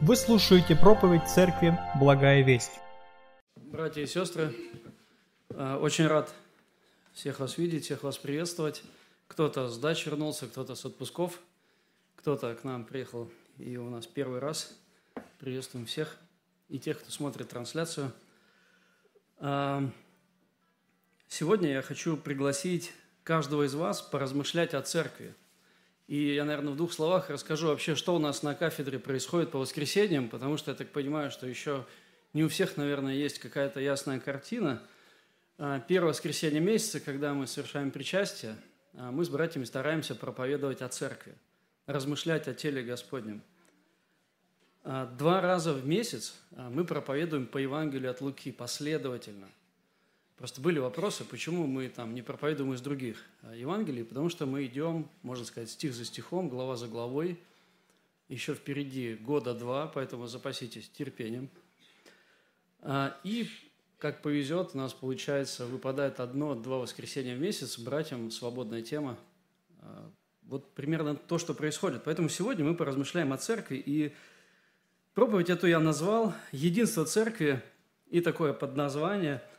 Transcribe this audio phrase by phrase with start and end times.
[0.00, 2.72] Вы слушаете проповедь Церкви «Благая весть».
[3.56, 4.54] Братья и сестры,
[5.50, 6.34] э, очень рад
[7.12, 8.82] всех вас видеть, всех вас приветствовать.
[9.28, 11.38] Кто-то с дач вернулся, кто-то с отпусков,
[12.16, 14.76] кто-то к нам приехал и у нас первый раз.
[15.38, 16.16] Приветствуем всех
[16.68, 18.12] и тех, кто смотрит трансляцию.
[19.38, 19.80] Э,
[21.28, 22.92] сегодня я хочу пригласить
[23.22, 25.34] каждого из вас поразмышлять о церкви–
[26.06, 29.58] и я, наверное, в двух словах расскажу вообще, что у нас на кафедре происходит по
[29.58, 31.86] воскресеньям, потому что я так понимаю, что еще
[32.34, 34.82] не у всех, наверное, есть какая-то ясная картина.
[35.56, 38.56] А, первое воскресенье месяца, когда мы совершаем причастие,
[38.92, 41.34] а, мы с братьями стараемся проповедовать о церкви,
[41.86, 43.42] размышлять о теле Господнем.
[44.82, 49.48] А, два раза в месяц мы проповедуем по Евангелию от Луки последовательно–
[50.36, 54.66] Просто были вопросы, почему мы там не проповедуем из других а, Евангелий, потому что мы
[54.66, 57.38] идем, можно сказать, стих за стихом, глава за главой.
[58.28, 61.48] Еще впереди года два, поэтому запаситесь терпением.
[62.80, 63.48] А, и,
[63.98, 69.16] как повезет, у нас, получается, выпадает одно-два воскресенья в месяц, братьям свободная тема.
[69.82, 70.10] А,
[70.42, 72.02] вот примерно то, что происходит.
[72.04, 74.12] Поэтому сегодня мы поразмышляем о церкви, и
[75.14, 77.62] проповедь эту я назвал «Единство церкви»
[78.10, 79.40] и такое подназвание–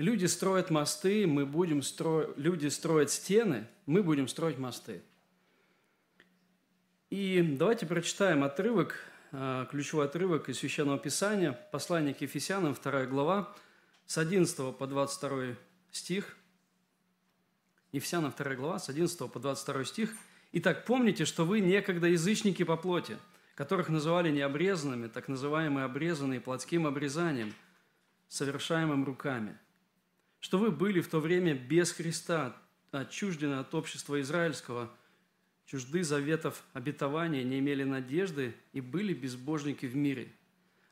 [0.00, 5.02] Люди строят мосты, мы будем строить, люди строят стены, мы будем строить мосты.
[7.10, 8.96] И давайте прочитаем отрывок,
[9.30, 13.54] а, ключевой отрывок из Священного Писания, послание к Ефесянам, 2 глава,
[14.06, 15.56] с 11 по 22
[15.92, 16.34] стих.
[17.92, 20.14] Ефесянам 2 глава, с 11 по 22 стих.
[20.52, 23.18] «Итак, помните, что вы некогда язычники по плоти,
[23.54, 27.52] которых называли необрезанными, так называемые обрезанные плотским обрезанием,
[28.28, 29.58] совершаемым руками–
[30.40, 32.56] что вы были в то время без Христа,
[32.90, 34.90] отчуждены от общества израильского,
[35.66, 40.32] чужды заветов обетования, не имели надежды и были безбожники в мире.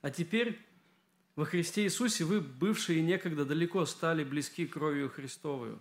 [0.03, 0.59] А теперь
[1.35, 5.81] во Христе Иисусе вы, бывшие некогда далеко, стали близки кровью Христовую,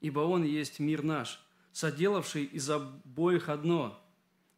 [0.00, 3.98] ибо Он есть мир наш, соделавший из обоих одно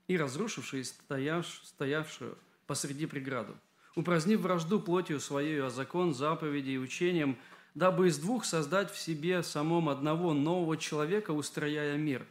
[0.07, 2.37] и разрушивший стояв, стоявшую
[2.67, 3.57] посреди преграду,
[3.97, 7.39] упразднив вражду плотью своей, а закон, заповеди и учением–
[7.75, 12.27] дабы из двух создать в себе самом одного нового человека, устрояя мир.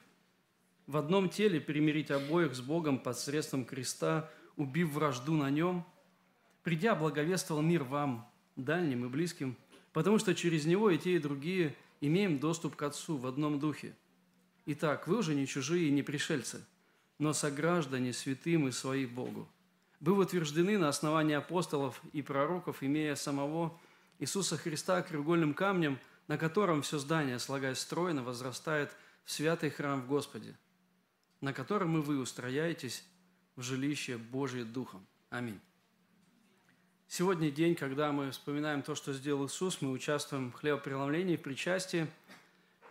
[0.88, 5.86] В одном теле примирить обоих с Богом посредством креста, убив вражду на нем,
[6.64, 9.56] придя, благовествовал мир вам, дальним и близким,
[9.92, 13.96] потому что через него и те, и другие имеем доступ к Отцу в одном духе.
[14.66, 16.66] Итак, вы уже не чужие и не пришельцы,
[17.18, 19.48] но сограждане святым и свои Богу.
[20.00, 23.78] Вы утверждены на основании апостолов и пророков, имея самого
[24.20, 30.08] Иисуса Христа краеугольным камнем, на котором все здание, слагаясь стройно, возрастает в святый храм в
[30.08, 30.58] Господе,
[31.42, 33.04] на котором и вы устрояетесь
[33.56, 35.06] в жилище Божие Духом.
[35.30, 35.60] Аминь.
[37.08, 42.08] Сегодня день, когда мы вспоминаем то, что сделал Иисус, мы участвуем в хлебопреломлении, в причастии.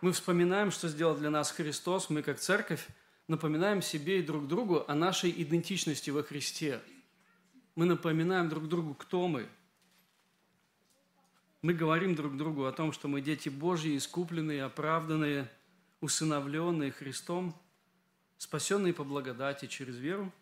[0.00, 2.10] Мы вспоминаем, что сделал для нас Христос.
[2.10, 2.86] Мы, как церковь,
[3.26, 6.80] напоминаем себе и друг другу о нашей идентичности во Христе.
[7.74, 9.48] Мы напоминаем друг другу, кто мы–
[11.62, 15.48] мы говорим друг другу о том, что мы дети Божьи, искупленные, оправданные,
[16.00, 17.56] усыновленные Христом,
[18.36, 20.32] спасенные по благодати через веру,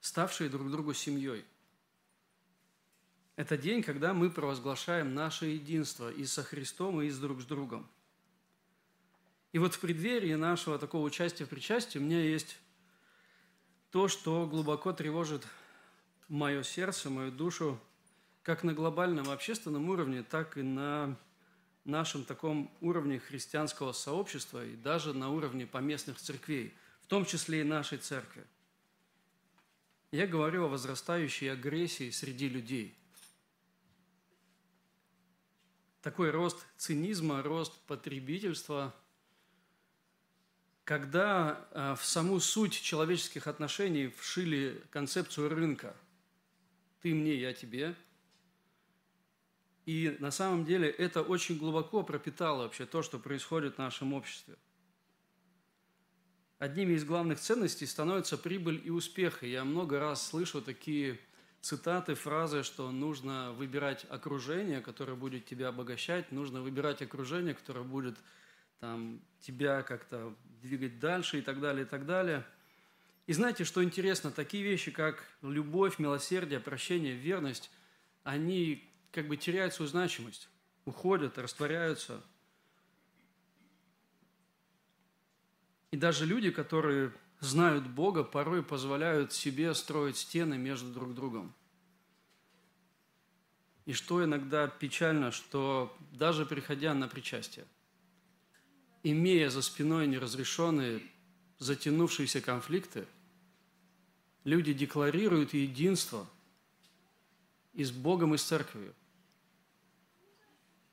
[0.00, 1.44] ставшие друг другу семьей.
[3.36, 7.88] Это день, когда мы провозглашаем наше единство и со Христом, и с друг с другом.
[9.52, 12.58] И вот в преддверии нашего такого участия в причастии у меня есть
[13.92, 15.46] то, что глубоко тревожит
[16.26, 17.78] мое сердце, мою душу–
[18.44, 21.16] как на глобальном общественном уровне, так и на
[21.84, 27.64] нашем таком уровне христианского сообщества и даже на уровне поместных церквей, в том числе и
[27.64, 28.44] нашей церкви.
[30.12, 32.94] Я говорю о возрастающей агрессии среди людей.
[36.02, 38.94] Такой рост цинизма, рост потребительства,
[40.84, 45.96] когда а, в саму суть человеческих отношений вшили концепцию рынка.
[47.00, 47.94] Ты мне, я тебе–
[49.86, 54.56] и на самом деле это очень глубоко пропитало вообще то, что происходит в нашем обществе.
[56.58, 59.44] Одними из главных ценностей становится прибыль и успех.
[59.44, 61.18] И я много раз слышу такие
[61.60, 68.16] цитаты, фразы, что нужно выбирать окружение, которое будет тебя обогащать, нужно выбирать окружение, которое будет
[68.80, 72.46] там, тебя как-то двигать дальше и так далее, и так далее.
[73.26, 74.30] И знаете, что интересно?
[74.30, 77.70] Такие вещи, как любовь, милосердие, прощение, верность,
[78.22, 80.48] они как бы теряют свою значимость,
[80.84, 82.20] уходят, растворяются.
[85.92, 91.54] И даже люди, которые знают Бога, порой позволяют себе строить стены между друг другом.
[93.86, 97.66] И что иногда печально, что даже приходя на причастие,
[99.04, 101.02] имея за спиной неразрешенные,
[101.58, 103.06] затянувшиеся конфликты,
[104.42, 106.26] люди декларируют единство
[107.74, 108.92] и с Богом, и с церковью.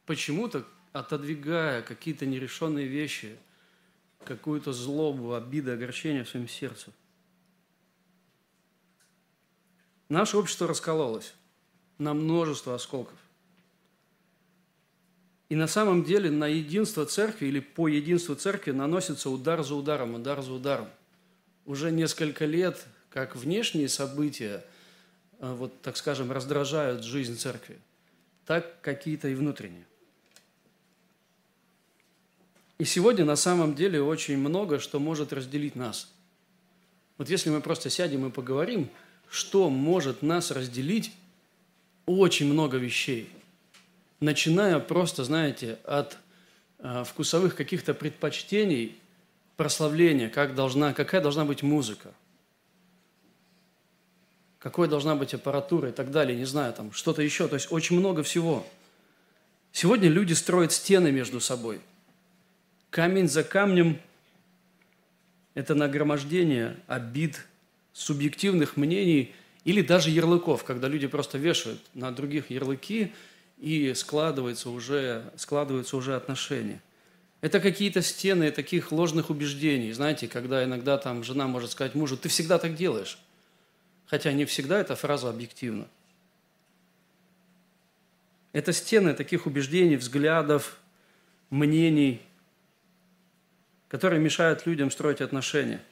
[0.06, 3.38] Почему-то, отодвигая какие-то нерешенные вещи,
[4.24, 6.92] какую-то злобу, обиду, огорчение в своем сердце.
[10.10, 11.34] Наше общество раскололось
[11.98, 13.18] на множество осколков.
[15.50, 20.16] И на самом деле на единство церкви или по единству церкви наносится удар за ударом,
[20.16, 20.90] удар за ударом.
[21.66, 24.66] Уже несколько лет, как внешние события,
[25.40, 27.80] э, вот так скажем, раздражают жизнь церкви,
[28.46, 29.86] так какие-то и внутренние.
[32.82, 36.10] И сегодня на самом деле очень много, что может разделить нас.
[37.20, 38.90] Вот если мы просто сядем и поговорим,
[39.30, 41.12] что может нас разделить,
[42.08, 43.30] очень много вещей.
[44.20, 46.18] Начиная просто, знаете, от
[46.80, 48.98] э, вкусовых каких-то предпочтений,
[49.58, 52.12] прославления, как должна, какая должна быть музыка,
[54.58, 57.48] какой должна быть аппаратура и так далее, не знаю, там что-то еще.
[57.48, 58.66] То есть очень много всего.
[59.72, 61.80] Сегодня люди строят стены между собой.
[62.92, 64.00] Камень за камнем–
[65.56, 67.48] это нагромождение обид,
[67.94, 69.34] субъективных мнений–
[69.64, 73.14] или даже ярлыков, когда люди просто вешают на других ярлыки,
[73.60, 76.82] и складываются уже, складываются уже отношения.
[77.42, 79.92] Это какие-то стены таких ложных убеждений.
[79.92, 83.20] Знаете, когда иногда там жена может сказать мужу, ты всегда так делаешь.
[84.08, 85.88] Хотя не всегда эта фраза объективна.
[88.52, 90.80] Это стены таких убеждений, взглядов,
[91.52, 92.20] мнений,
[93.92, 95.82] которые мешают людям строить отношения–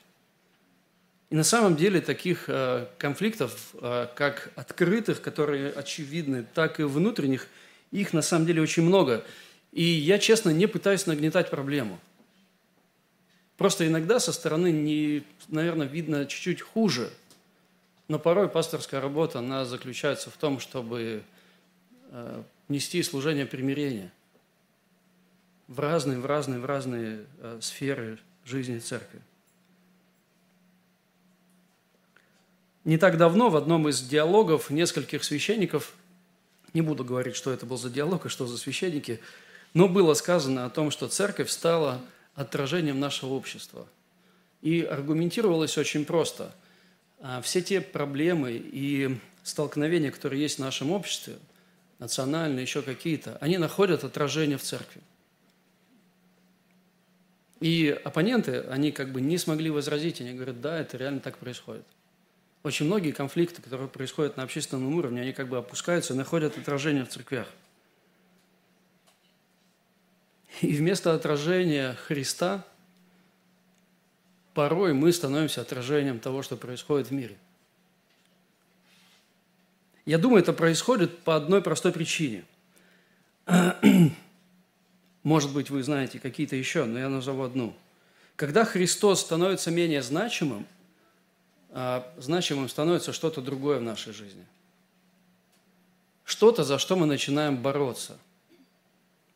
[1.29, 7.47] и на самом деле таких э, конфликтов, э, как открытых, которые очевидны, так и внутренних,
[7.91, 9.23] их на самом деле очень много.
[9.71, 11.99] И я, честно, не пытаюсь нагнетать проблему.
[13.57, 17.11] Просто иногда со стороны, не, наверное, видно чуть-чуть хуже.
[18.07, 21.21] Но порой пасторская работа, она заключается в том, чтобы
[22.09, 24.11] э, нести служение примирения
[25.69, 27.25] в разные, в разные, в разные
[27.62, 29.21] сферы жизни церкви.
[32.83, 35.94] Не так давно в одном из диалогов нескольких священников,
[36.74, 39.19] не буду говорить, что это был за диалог и что за священники,
[39.75, 42.01] но было сказано о том, что церковь стала
[42.33, 43.88] отражением нашего общества.
[44.62, 46.54] И аргументировалось очень просто.
[47.19, 51.36] А все те проблемы и столкновения, которые есть в нашем обществе,
[52.00, 55.01] национальные, еще какие-то, они находят отражение в церкви.
[57.59, 61.85] И оппоненты, они как бы не смогли возразить, они говорят, да, это реально так происходит.
[62.63, 67.06] Очень многие конфликты, которые происходят на общественном уровне, они как бы опускаются и находят отражение
[67.06, 67.47] в церквях.
[70.61, 72.65] И вместо отражения Христа
[74.53, 77.38] порой мы становимся отражением того, что происходит в мире.
[80.06, 82.44] Я думаю, это происходит по одной простой причине.
[85.29, 87.75] Может быть, вы знаете какие-то еще, но я назову одну.
[88.35, 90.65] Когда Христос становится менее значимым–
[91.71, 94.45] а, значимым становится что-то другое в нашей жизни.
[96.23, 98.18] Что-то, за что мы начинаем бороться.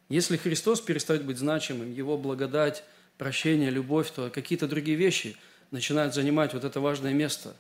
[0.10, 2.84] Если Христос перестает быть значимым, Его благодать,
[3.18, 5.38] прощение, любовь, то какие-то другие вещи
[5.72, 7.56] начинают занимать вот это важное место.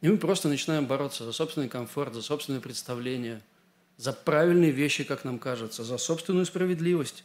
[0.00, 3.40] И мы просто начинаем бороться за собственный комфорт, за собственное представление,
[3.96, 7.24] за правильные вещи, как нам кажется, за собственную справедливость.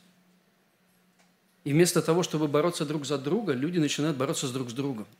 [1.63, 5.07] И вместо того, чтобы бороться друг за друга, люди начинают бороться с друг с другом–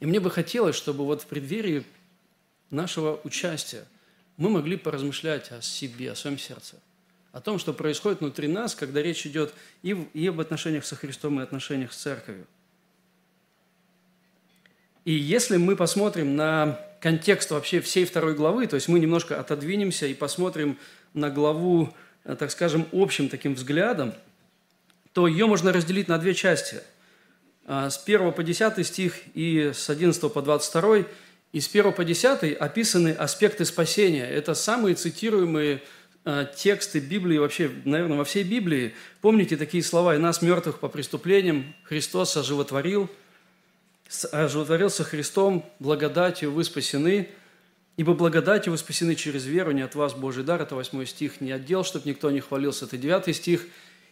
[0.00, 1.84] и мне бы хотелось, чтобы вот в преддверии
[2.70, 3.84] нашего участия
[4.36, 6.76] мы могли поразмышлять о себе, о своем сердце,
[7.32, 10.96] о том, что происходит внутри нас, когда речь идет и, в, и об отношениях со
[10.96, 12.46] Христом, и отношениях с Церковью.
[15.04, 20.06] И если мы посмотрим на контекст вообще всей второй главы, то есть мы немножко отодвинемся
[20.06, 20.78] и посмотрим
[21.14, 24.14] на главу, э, так скажем, общим таким взглядом,
[25.12, 26.80] то ее можно разделить на две части–
[27.68, 30.98] а, с 1 по 10 стих и с 11 по 22,
[31.52, 34.24] и с 1 по 10 описаны аспекты спасения.
[34.24, 35.82] Это самые цитируемые
[36.24, 38.94] а, тексты Библии, вообще, наверное, во всей Библии.
[39.20, 43.10] Помните такие слова «И нас, мертвых по преступлениям, Христос оживотворил,
[44.32, 47.30] оживотворился Христом, благодатью вы спасены,
[47.96, 50.62] ибо благодатью вы спасены через веру, не от вас Божий дар».
[50.62, 51.40] Это 8 стих.
[51.40, 52.84] «Не отдел, чтобы никто не хвалился».
[52.84, 53.66] Это 9 стих.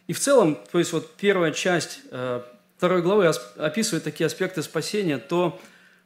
[0.07, 2.45] И в целом, то есть вот первая часть а,
[2.77, 5.61] второй главы описывает такие аспекты спасения, то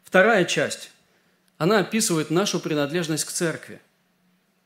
[0.04, 0.90] вторая часть,
[1.56, 3.80] она описывает нашу принадлежность к церкви.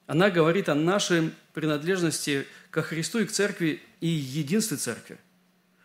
[0.07, 5.19] Она говорит о нашей принадлежности ко Христу и к церкви и единстве церкви.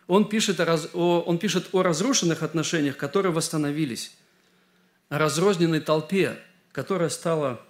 [0.08, 4.16] Он пишет о, он пишет о разрушенных отношениях, которые восстановились,
[5.10, 6.38] о разрозненной толпе,
[6.72, 7.64] которая стала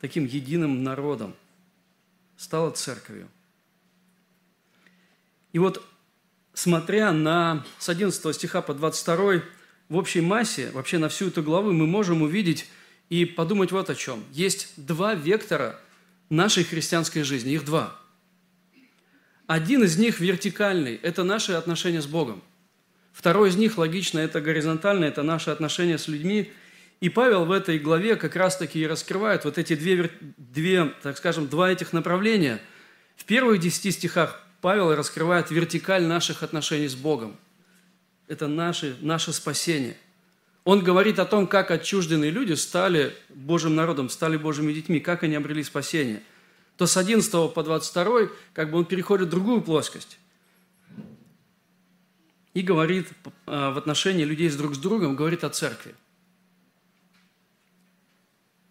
[0.00, 1.34] таким единым народом,
[2.36, 3.28] стала церковью.
[5.52, 5.82] И вот,
[6.52, 9.42] смотря на с 11 стиха по 22
[9.88, 12.68] в общей массе, вообще на всю эту главу, мы можем увидеть
[13.08, 14.24] и подумать вот о чем.
[14.30, 15.80] Есть два вектора
[16.28, 17.99] нашей христианской жизни, их два.
[19.50, 22.40] Один из них вертикальный– это наши отношения с Богом.
[23.12, 26.52] Второй из них, логично, это горизонтальный, это наши отношения с людьми.
[27.00, 31.48] И Павел в этой главе как раз-таки и раскрывает вот эти две, две, так скажем,
[31.48, 32.60] два этих направления.
[33.16, 37.36] В первых десяти стихах Павел раскрывает вертикаль наших отношений с Богом.
[38.28, 39.96] Это наше, наше спасение.
[40.62, 45.34] Он говорит о том, как отчужденные люди стали Божьим народом, стали Божьими детьми, как они
[45.34, 46.22] обрели спасение.
[46.80, 50.18] То с 11 по 22 как бы он переходит в другую плоскость
[52.54, 53.08] и говорит
[53.44, 55.94] а, в отношении людей с друг с другом, говорит о церкви.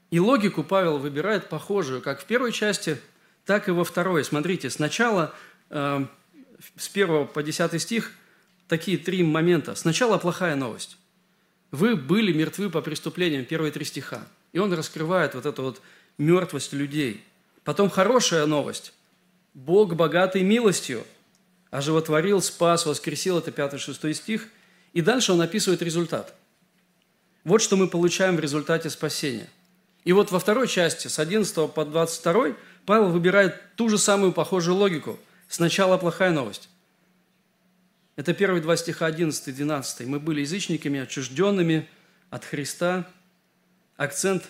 [0.10, 3.00] И логику Павел выбирает похожую, как в первой части,
[3.46, 4.26] так и во второй.
[4.26, 5.32] Смотрите, сначала
[5.70, 6.04] э,
[6.78, 8.12] с 1 по 10 стих
[8.68, 9.76] такие три момента.
[9.76, 10.98] Сначала плохая новость.
[11.70, 14.26] Вы были мертвы по преступлениям, первые три стиха.
[14.52, 15.82] И он раскрывает вот эту вот
[16.18, 17.24] мертвость людей.
[17.64, 18.94] Потом хорошая новость.
[19.54, 21.06] Бог богатый милостью,
[21.72, 24.48] оживотворил, спас, воскресил, это 5-6 стих.
[24.94, 26.34] И дальше он описывает результат.
[27.44, 29.50] Вот что мы получаем в результате спасения–
[30.04, 34.78] и вот во второй части, с 11 по 22, Павел выбирает ту же самую похожую
[34.78, 35.20] логику.
[35.48, 36.70] Сначала плохая новость.
[38.16, 40.08] Это первые два стиха 11 и 12.
[40.08, 41.88] Мы были язычниками, отчужденными
[42.30, 43.08] от Христа.
[43.98, 44.50] Акцент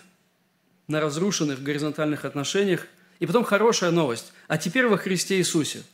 [0.86, 2.86] на разрушенных горизонтальных отношениях.
[3.20, 4.32] И потом хорошая новость.
[4.48, 5.84] А теперь во Христе Иисусе.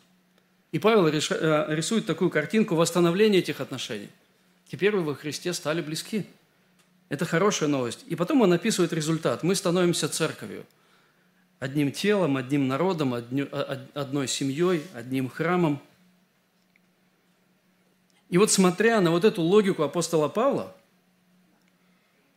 [0.72, 1.10] И Павел э,
[1.74, 4.08] рисует такую картинку восстановления этих отношений.
[4.70, 6.24] Теперь вы во Христе стали близки.
[7.08, 8.04] Это хорошая новость.
[8.06, 9.42] И потом он описывает результат.
[9.42, 10.64] Мы становимся церковью.
[11.58, 15.80] Одним телом, одним народом, одной семьей, одним храмом.
[18.28, 20.74] И вот смотря на вот эту логику апостола Павла,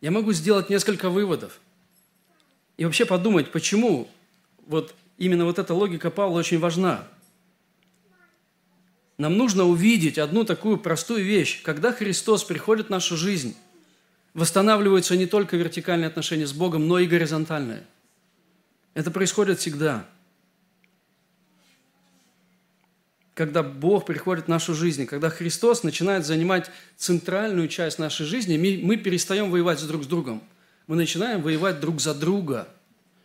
[0.02, 1.60] я могу сделать несколько выводов.
[2.78, 4.10] И вообще подумать, почему
[4.70, 7.08] вот именно вот эта логика Павла очень важна.
[9.18, 11.62] Нам нужно увидеть одну такую простую вещь.
[11.64, 13.58] Когда Христос приходит в нашу жизнь,
[14.36, 17.84] восстанавливаются не только вертикальные отношения с Богом, но и горизонтальные.
[18.94, 20.06] Это происходит всегда.
[23.34, 28.98] Когда Бог приходит в нашу жизнь, когда Христос начинает занимать центральную часть нашей жизни, мы,
[28.98, 30.44] перестаем воевать друг с другом.
[30.86, 32.68] Мы начинаем воевать друг за друга,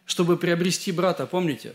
[0.05, 1.75] чтобы приобрести брата, помните?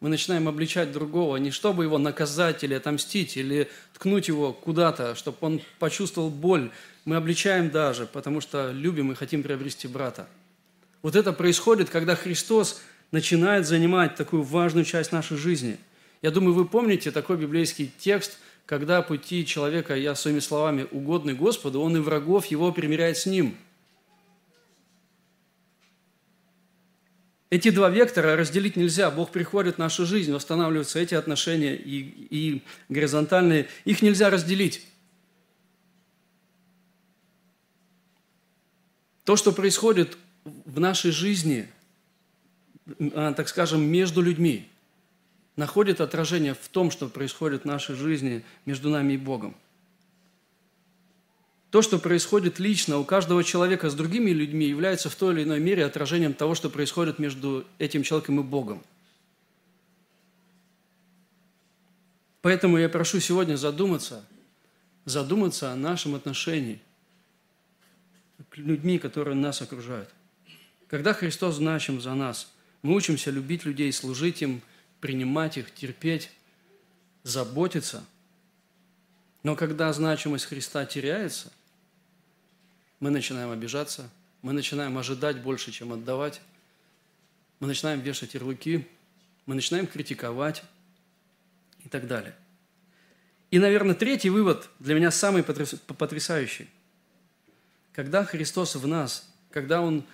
[0.00, 5.38] Мы начинаем обличать другого, не чтобы его наказать или отомстить, или ткнуть его куда-то, чтобы
[5.40, 6.70] он почувствовал боль,
[7.06, 10.28] мы обличаем даже, потому что любим и хотим приобрести брата.
[11.02, 15.78] Вот это происходит, когда Христос начинает занимать такую важную часть нашей жизни.
[16.20, 21.80] Я думаю, вы помните такой библейский текст, когда пути человека, я своими словами, угодный Господу,
[21.80, 23.56] он и врагов его примиряет с ним.
[27.48, 29.10] Эти два вектора разделить нельзя.
[29.10, 33.68] Бог приходит в нашу жизнь, восстанавливаются эти отношения и, и горизонтальные.
[33.84, 34.84] Их нельзя разделить.
[39.24, 41.68] То, что происходит в нашей жизни,
[43.14, 44.68] а, так скажем, между людьми,
[45.54, 49.56] находит отражение в том, что происходит в нашей жизни между нами и Богом.
[51.76, 55.60] То, что происходит лично у каждого человека с другими людьми, является в той или иной
[55.60, 58.82] мере отражением того, что происходит между этим человеком и Богом.
[62.40, 64.24] Поэтому я прошу сегодня задуматься,
[65.04, 66.80] задуматься о нашем отношении
[68.54, 70.08] людьми, которые нас окружают.
[70.88, 74.62] Когда Христос значим за нас, мы учимся любить людей, служить им,
[75.00, 76.30] принимать их, терпеть,
[77.22, 78.02] заботиться.
[79.42, 81.52] Но когда значимость Христа теряется,
[83.00, 84.10] мы начинаем обижаться,
[84.42, 86.40] мы начинаем ожидать больше, чем отдавать,
[87.60, 88.86] мы начинаем вешать ярлыки,
[89.46, 90.62] мы начинаем критиковать
[91.84, 92.34] и так далее.
[93.50, 96.68] И, наверное, третий вывод для меня самый потрясающий.
[97.92, 100.04] Когда Христос в нас, когда Он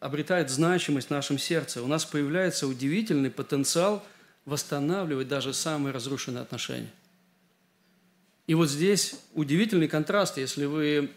[0.00, 4.04] обретает значимость в нашем сердце, у нас появляется удивительный потенциал
[4.44, 6.90] восстанавливать даже самые разрушенные отношения.
[8.46, 11.10] И вот здесь удивительный контраст, если вы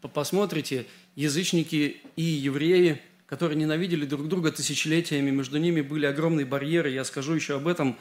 [0.00, 0.86] посмотрите,
[1.16, 7.34] язычники и евреи, которые ненавидели друг друга тысячелетиями, между ними были огромные барьеры, я скажу
[7.34, 7.98] еще об этом,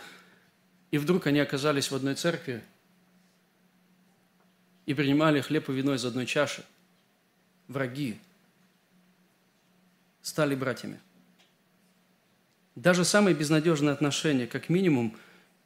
[0.92, 2.62] и вдруг они оказались в одной церкви
[4.86, 6.64] и принимали хлеб и вино из одной чаши.
[7.68, 8.18] Враги
[10.22, 11.00] стали братьями.
[12.76, 15.18] Даже самые безнадежные отношения, как минимум,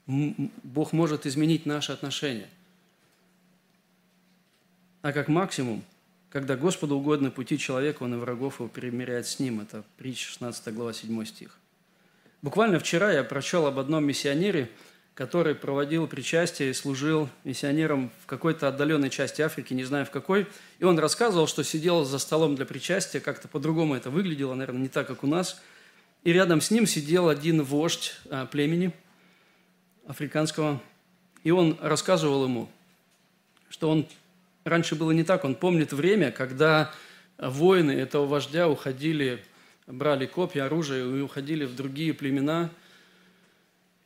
[0.07, 2.49] Бог может изменить наши отношения.
[5.01, 5.83] А как максимум,
[6.31, 9.59] когда Господу угодно пути человека, он и врагов его примиряет с ним.
[9.59, 11.57] Это притча 16 глава 7 стих.
[12.41, 14.71] Буквально вчера я прочел об одном миссионере,
[15.13, 20.47] который проводил причастие и служил миссионером в какой-то отдаленной части Африки, не знаю в какой.
[20.79, 24.89] И он рассказывал, что сидел за столом для причастия, как-то по-другому это выглядело, наверное, не
[24.89, 25.61] так, как у нас.
[26.23, 28.93] И рядом с ним сидел один вождь а, племени
[30.07, 30.81] африканского.
[31.43, 32.69] И он рассказывал ему,
[33.69, 34.07] что он
[34.63, 35.43] раньше было не так.
[35.45, 36.93] Он помнит время, когда
[37.37, 39.43] воины этого вождя уходили,
[39.87, 42.69] брали копья, оружие и уходили в другие племена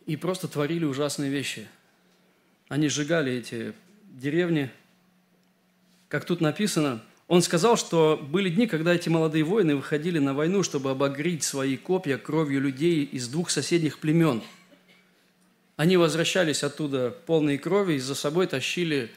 [0.05, 1.67] и просто творили ужасные вещи.
[2.69, 3.73] Они сжигали эти
[4.11, 4.71] деревни.
[6.07, 10.61] Как тут написано, он сказал, что были дни, когда эти молодые воины выходили на войну,
[10.63, 14.43] чтобы обогреть свои копья кровью людей из двух соседних племен.
[15.75, 19.11] Они возвращались оттуда полные крови и за собой тащили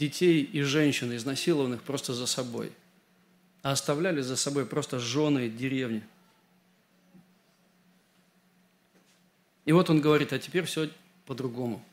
[0.00, 2.72] детей и женщин, изнасилованных просто за собой,
[3.62, 6.02] а оставляли за собой просто жены деревни.
[9.66, 10.88] И вот он говорит, а теперь все
[11.26, 11.84] по-другому,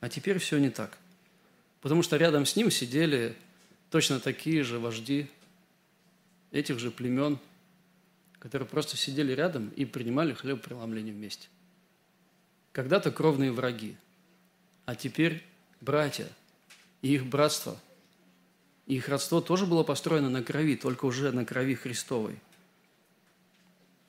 [0.00, 0.96] а теперь все не так.
[1.82, 3.36] Потому что рядом с ним сидели
[3.90, 5.28] точно такие же вожди
[6.50, 7.38] этих же племен,
[8.38, 11.48] которые просто сидели рядом и принимали хлеб преломления вместе.
[12.72, 13.96] Когда-то кровные враги,
[14.86, 15.44] а теперь
[15.82, 16.26] братья–
[17.04, 17.76] и их братство,
[18.86, 22.38] их родство тоже было построено на крови, только уже на крови Христовой.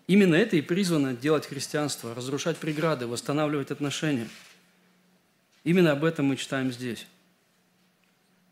[0.08, 4.30] Именно это и призвано делать христианство, разрушать преграды, восстанавливать отношения.
[5.66, 7.06] Именно об этом мы читаем здесь.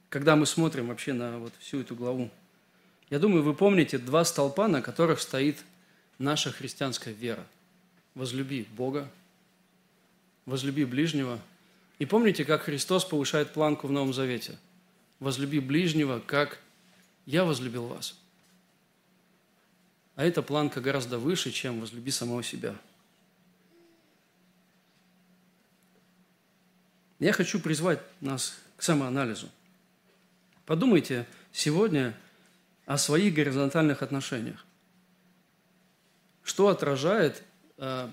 [0.09, 2.29] Когда мы смотрим вообще на вот всю эту главу.
[3.09, 5.63] Я думаю, вы помните два столпа, на которых стоит
[6.19, 7.45] наша христианская вера.
[8.13, 9.09] Возлюби Бога,
[10.45, 11.39] возлюби ближнего–
[12.03, 14.59] и помните, как Христос повышает планку в Новом Завете?
[15.21, 16.59] Возлюби ближнего, как
[17.25, 18.19] я возлюбил вас.
[20.17, 22.75] А эта планка гораздо выше, чем возлюби самого себя.
[27.19, 29.47] Я хочу призвать нас к самоанализу.
[30.65, 32.13] Подумайте сегодня
[32.85, 34.65] о своих горизонтальных отношениях.
[36.43, 37.43] Что отражает
[37.77, 38.09] э,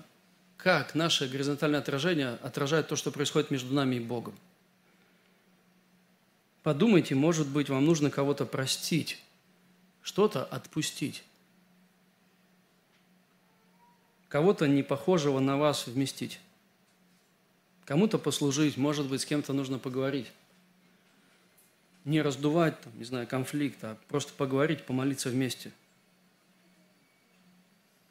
[0.61, 4.35] как наше горизонтальное отражение отражает то, что происходит между нами и Богом.
[6.61, 9.19] Подумайте, может быть, вам нужно кого-то простить,
[10.03, 11.23] что-то отпустить,
[14.29, 16.39] кого-то не похожего на вас вместить,
[17.85, 20.31] кому-то послужить, может быть, с кем-то нужно поговорить.
[22.05, 25.71] Не раздувать, там, не знаю, конфликт, а просто поговорить, помолиться вместе.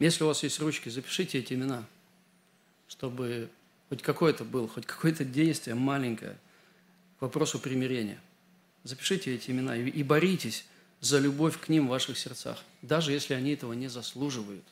[0.00, 1.84] Если у вас есть ручки, запишите эти имена–
[2.90, 3.48] чтобы
[3.88, 6.36] хоть какое-то было, хоть какое-то действие маленькое
[7.18, 8.20] к вопросу примирения.
[8.82, 10.66] Запишите эти имена и, боритесь
[11.00, 14.64] за любовь к ним в ваших сердцах, даже если они этого не заслуживают.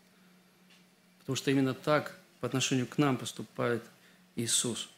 [1.21, 3.85] Потому что именно так по отношению к нам поступает
[4.35, 4.89] Иисус.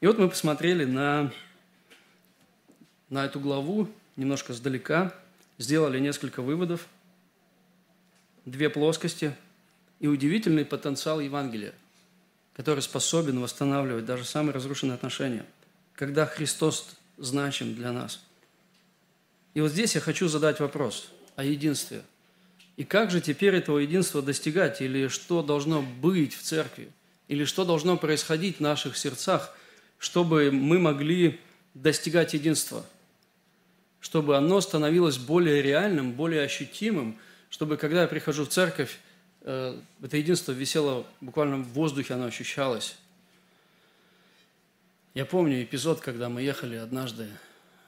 [0.00, 1.32] И вот мы посмотрели на,
[3.08, 5.14] на эту главу немножко сдалека,
[5.58, 6.86] сделали несколько выводов,
[8.44, 9.34] две плоскости–
[10.02, 11.72] и удивительный потенциал Евангелия,
[12.54, 15.46] который способен восстанавливать даже самые разрушенные отношения,
[15.94, 18.20] когда Христос значим для нас.
[19.54, 22.02] И вот здесь я хочу задать вопрос о единстве.
[22.76, 24.80] И как же теперь этого единства достигать?
[24.80, 26.90] Или что должно быть в церкви?
[27.28, 29.56] Или что должно происходить в наших сердцах,
[29.98, 31.38] чтобы мы могли
[31.74, 32.84] достигать единства?
[34.00, 37.18] Чтобы оно становилось более реальным, более ощутимым,
[37.50, 38.98] чтобы когда я прихожу в церковь,
[39.44, 42.96] это единство висело буквально в воздухе, оно ощущалось.
[45.14, 47.28] Я помню эпизод, когда мы ехали однажды,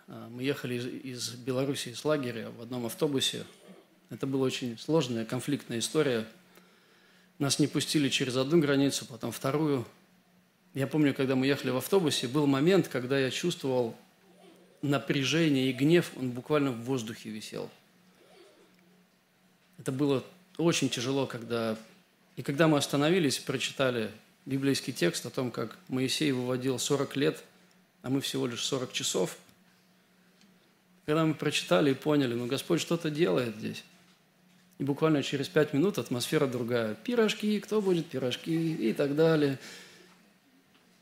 [0.08, 3.46] э, мы ехали из, из Беларуси, из лагеря в одном автобусе.
[4.10, 6.26] Это была очень сложная, конфликтная история.
[7.38, 9.86] Нас не пустили через одну границу, потом вторую.
[10.74, 13.96] Я помню, когда мы ехали в автобусе, был момент, когда я чувствовал
[14.82, 17.70] напряжение и гнев, он буквально в воздухе висел.
[19.78, 20.22] Это было
[20.56, 21.76] очень тяжело, когда...
[22.36, 24.10] И когда мы остановились, прочитали
[24.46, 27.44] библейский текст о том, как Моисей выводил 40 лет
[28.04, 29.36] а мы всего лишь 40 часов.
[31.06, 33.82] Когда мы прочитали и поняли, ну Господь что-то делает здесь.
[34.78, 36.96] И буквально через пять минут атмосфера другая.
[36.96, 39.58] Пирожки, кто будет пирожки и так далее.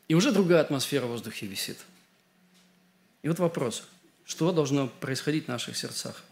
[0.07, 1.79] И уже другая атмосфера в воздухе висит.
[3.23, 3.83] И вот вопрос,
[4.25, 6.23] что должно происходить в наших сердцах?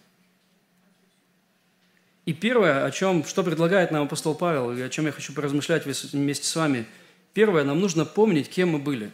[2.30, 5.84] И первое, о чем, что предлагает нам апостол Павел, и о чем я хочу поразмышлять
[5.84, 6.86] вместе с вами.
[7.34, 9.10] Первое, нам нужно помнить, кем мы были.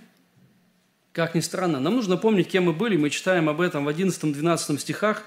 [1.12, 2.98] Как ни странно, нам нужно помнить, кем мы были.
[2.98, 5.22] Мы читаем об этом в 11-12 стихах.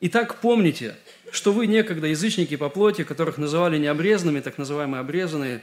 [0.00, 0.96] Итак, помните,
[1.32, 5.62] что вы некогда язычники по плоти, которых называли необрезанными, так называемые обрезанные.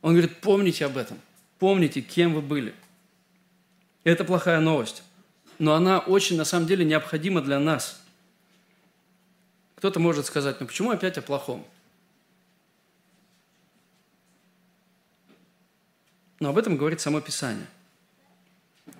[0.00, 1.18] Он говорит, помните об этом.
[1.58, 2.72] Помните, кем вы были.
[4.04, 5.02] Это плохая новость.
[5.58, 8.00] Но она очень, на самом деле, необходима для нас–
[9.84, 11.62] кто-то может сказать, ну почему опять о плохом?
[16.40, 17.66] Но об этом говорит само Писание.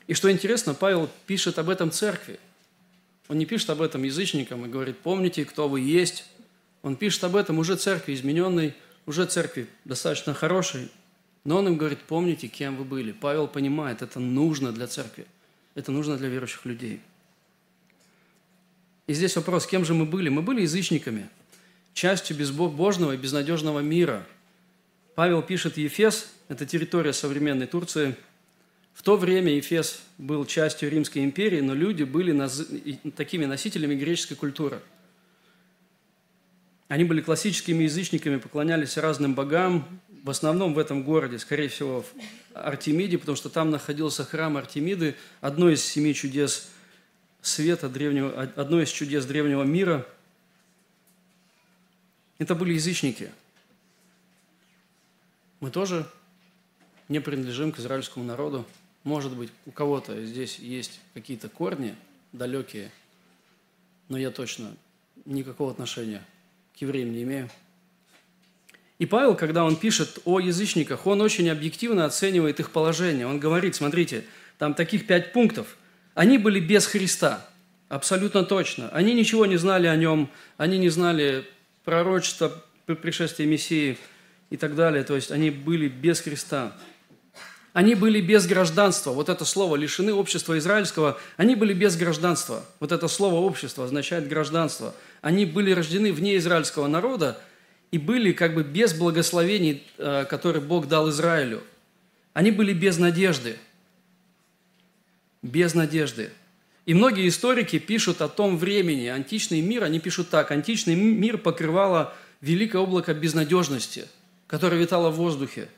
[0.08, 2.38] И что интересно, Павел пишет об этом церкви.
[3.28, 6.26] Он не пишет об этом язычникам и говорит, помните, кто вы есть.
[6.82, 8.74] Он пишет об этом уже церкви измененной,
[9.06, 10.92] уже церкви достаточно хорошей.
[11.44, 13.12] Но он им говорит, помните, кем вы были.
[13.12, 15.24] Павел понимает, это нужно для церкви.
[15.74, 17.00] Это нужно для верующих людей–
[19.06, 20.28] и здесь вопрос, кем же мы были?
[20.28, 21.28] Мы были язычниками,
[21.92, 24.26] частью безбожного и безнадежного мира.
[25.14, 28.16] Павел пишет Ефес, это территория современной Турции.
[28.94, 32.66] В то время Ефес был частью Римской империи, но люди были наз...
[33.16, 34.80] такими носителями греческой культуры.
[36.88, 39.86] Они были классическими язычниками, поклонялись разным богам,
[40.22, 42.06] в основном в этом городе, скорее всего, в
[42.54, 46.68] Артемиде, потому что там находился храм Артемиды, одно из семи чудес
[47.46, 50.06] света древнего, одно из чудес древнего мира.
[52.38, 53.30] Это были язычники.
[55.60, 56.08] Мы тоже
[57.08, 58.66] не принадлежим к израильскому народу.
[59.04, 61.94] Может быть, у кого-то здесь есть какие-то корни
[62.32, 62.90] далекие,
[64.08, 64.74] но я точно
[65.26, 66.24] никакого отношения
[66.76, 67.50] к евреям не имею.
[68.98, 73.26] И Павел, когда он пишет о язычниках, он очень объективно оценивает их положение.
[73.26, 74.24] Он говорит, смотрите,
[74.56, 75.76] там таких пять пунктов–
[76.14, 77.46] они были без Христа,
[77.88, 78.88] абсолютно точно.
[78.90, 81.44] Они ничего не знали о нем, они не знали
[81.84, 82.52] пророчества
[82.86, 83.98] пришествия Мессии
[84.50, 85.04] и так далее.
[85.04, 86.72] То есть они были без Христа.
[87.72, 89.10] Они были без гражданства.
[89.10, 91.18] Вот это слово «лишены общества израильского».
[91.36, 92.64] Они были без гражданства.
[92.78, 94.94] Вот это слово «общество» означает гражданство.
[95.22, 97.40] Они были рождены вне израильского народа
[97.90, 101.64] и были как бы без благословений, э, которые Бог дал Израилю.
[102.32, 103.56] Они были без надежды
[105.44, 106.32] без надежды.
[106.86, 112.14] И многие историки пишут о том времени, античный мир, они пишут так, античный мир покрывало
[112.40, 114.08] великое облако безнадежности,
[114.46, 115.68] которое витало в воздухе.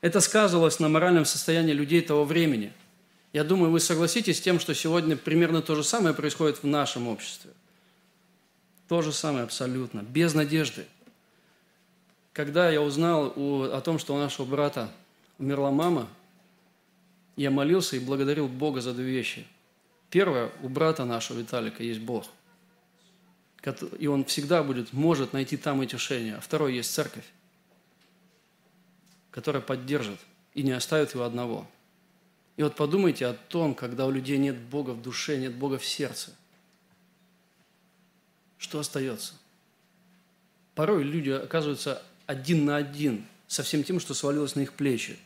[0.00, 2.72] Это сказывалось на моральном состоянии людей того времени.
[3.32, 7.06] Я думаю, вы согласитесь с тем, что сегодня примерно то же самое происходит в нашем
[7.06, 7.50] обществе.
[8.88, 10.86] То же самое абсолютно, без надежды.
[12.32, 14.90] Когда я узнал о том, что у нашего брата
[15.38, 16.08] умерла мама–
[17.42, 19.46] я молился и благодарил Бога за две вещи.
[20.10, 22.26] Первое, у брата нашего Виталика есть Бог.
[23.98, 26.34] И он всегда будет, может найти там утешение.
[26.34, 27.24] А второе, есть церковь,
[29.30, 30.18] которая поддержит
[30.52, 31.66] и не оставит его одного.
[32.58, 35.86] И вот подумайте о том, когда у людей нет Бога в душе, нет Бога в
[35.86, 36.32] сердце.
[38.58, 39.32] Что остается?
[40.74, 45.18] Порой люди оказываются один на один со всем тем, что свалилось на их плечи.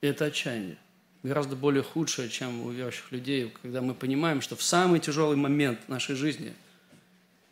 [0.00, 0.78] И это отчаяние
[1.26, 5.88] гораздо более худшее, чем у верующих людей, когда мы понимаем, что в самый тяжелый момент
[5.88, 6.52] нашей жизни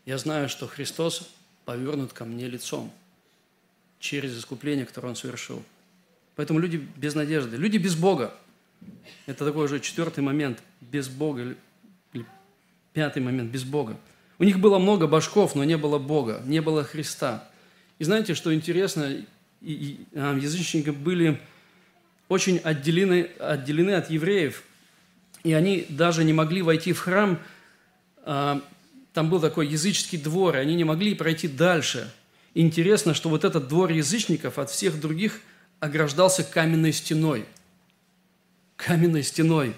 [0.06, 1.30] я знаю, что Христос
[1.64, 2.92] повернут ко мне лицом
[3.98, 5.62] через искупление, которое Он совершил.
[6.36, 8.34] Поэтому люди без надежды, люди без Бога.
[9.26, 11.56] Это такой уже четвертый момент, без Бога,
[12.12, 12.26] или
[12.92, 13.96] пятый момент, без Бога.
[14.38, 17.48] У них было много башков, но не было Бога, не было Христа.
[17.98, 19.24] И знаете, что интересно,
[19.60, 21.40] и, и, а, язычники были
[22.28, 24.62] очень отделены, отделены от евреев,
[25.42, 27.38] и они даже не могли войти в храм.
[28.24, 28.62] А,
[29.12, 32.10] там был такой языческий двор, и они не могли пройти дальше.
[32.54, 35.40] Интересно, что вот этот двор язычников от всех других
[35.80, 37.44] ограждался каменной стеной.
[38.76, 39.74] Каменной стеной.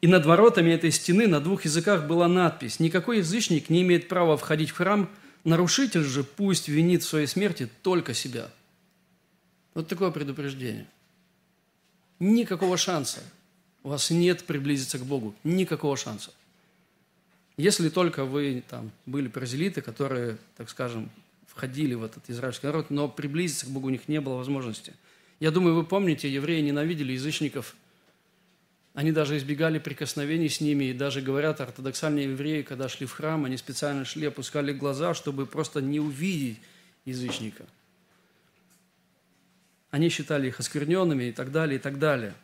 [0.00, 4.36] И над воротами этой стены на двух языках была надпись «Никакой язычник не имеет права
[4.36, 5.08] входить в храм,
[5.44, 8.48] нарушитель же пусть винит в своей смерти только себя».
[9.74, 10.86] Вот такое предупреждение–
[12.24, 13.20] Никакого шанса.
[13.82, 15.34] У вас нет приблизиться к Богу.
[15.42, 16.30] Никакого шанса.
[17.56, 21.10] Если только вы там были паразелиты, которые, так скажем,
[21.48, 24.92] входили в этот израильский народ, но приблизиться к Богу у них не было возможности.
[25.40, 27.74] Я думаю, вы помните, евреи ненавидели язычников
[28.94, 33.46] Они даже избегали прикосновений с ними, и даже говорят, ортодоксальные евреи, когда шли в храм,
[33.46, 36.60] они специально шли, опускали глаза, чтобы просто не увидеть
[37.04, 37.64] язычника.
[39.92, 42.34] Они считали их оскверненными и так далее, и так далее.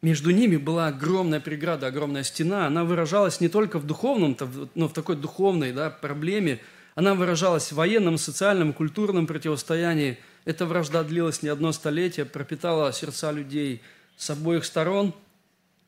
[0.00, 2.66] Между ними была огромная преграда, огромная стена.
[2.66, 4.38] Она выражалась не только в духовном,
[4.74, 6.58] но в такой духовной да, проблеме.
[6.94, 13.30] Она выражалась в военном, социальном, культурном противостоянии– эта вражда длилась не одно столетие, пропитала сердца
[13.30, 13.80] людей
[14.16, 15.14] с обоих сторон.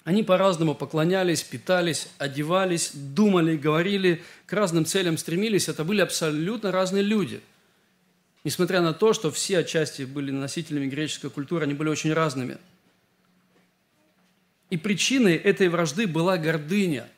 [0.05, 5.69] Они по-разному поклонялись, питались, одевались, думали, говорили, к разным целям стремились.
[5.69, 7.41] Это были абсолютно разные люди.
[8.45, 12.59] Несмотря на то, что все отчасти были носителями греческой культуры, они были очень разными.
[14.69, 17.09] И причиной этой вражды была гордыня.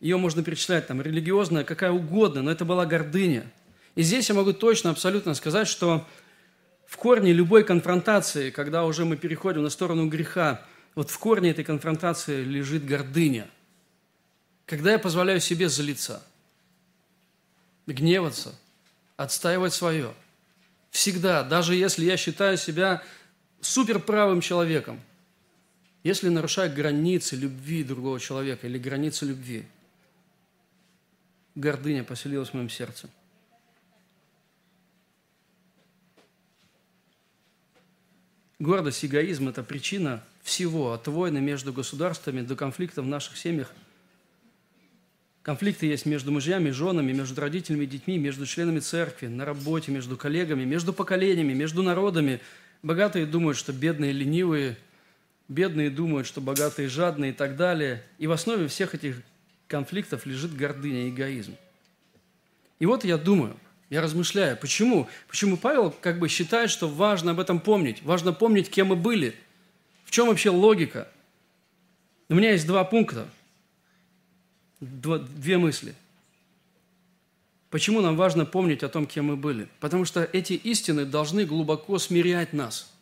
[0.00, 3.50] Ее можно перечислять там религиозная, какая угодно, но это была гордыня.
[3.96, 6.06] И здесь я могу точно, абсолютно сказать, что
[6.86, 11.64] в корне любой конфронтации, когда уже мы переходим на сторону греха, вот в корне этой
[11.64, 13.46] конфронтации лежит гордыня.
[14.64, 16.22] Когда я позволяю себе злиться,
[17.86, 18.54] гневаться,
[19.16, 20.14] отстаивать свое,
[20.90, 23.02] всегда, даже если я считаю себя
[23.60, 25.00] суперправым человеком,
[26.02, 29.66] если нарушаю границы любви другого человека или границы любви,
[31.54, 33.08] гордыня поселилась в моем сердце–
[38.60, 43.72] Гордость, эгоизм– это причина всего, от войны между государствами до конфликтов в наших семьях.
[45.50, 50.16] Конфликты есть между мужьями, женами, между родителями и детьми, между членами церкви, на работе, между
[50.16, 52.38] коллегами, между поколениями, между народами.
[52.84, 54.76] Богатые думают, что бедные ленивые,
[55.48, 58.04] бедные думают, что богатые жадные и так далее.
[58.18, 59.16] И в основе всех этих
[59.66, 61.56] конфликтов лежит гордыня, эгоизм.
[62.78, 63.56] И вот я думаю–
[63.90, 65.08] я размышляю, почему?
[65.26, 68.04] Почему Павел как бы считает, что важно об этом помнить?
[68.04, 69.34] Важно помнить, кем мы были.
[70.04, 71.08] В чем вообще логика?
[72.28, 73.26] У меня есть два пункта,
[74.80, 75.94] две мысли.
[77.70, 79.68] Почему нам важно помнить о том, кем мы были?
[79.78, 82.92] Потому что эти истины должны глубоко смирять нас.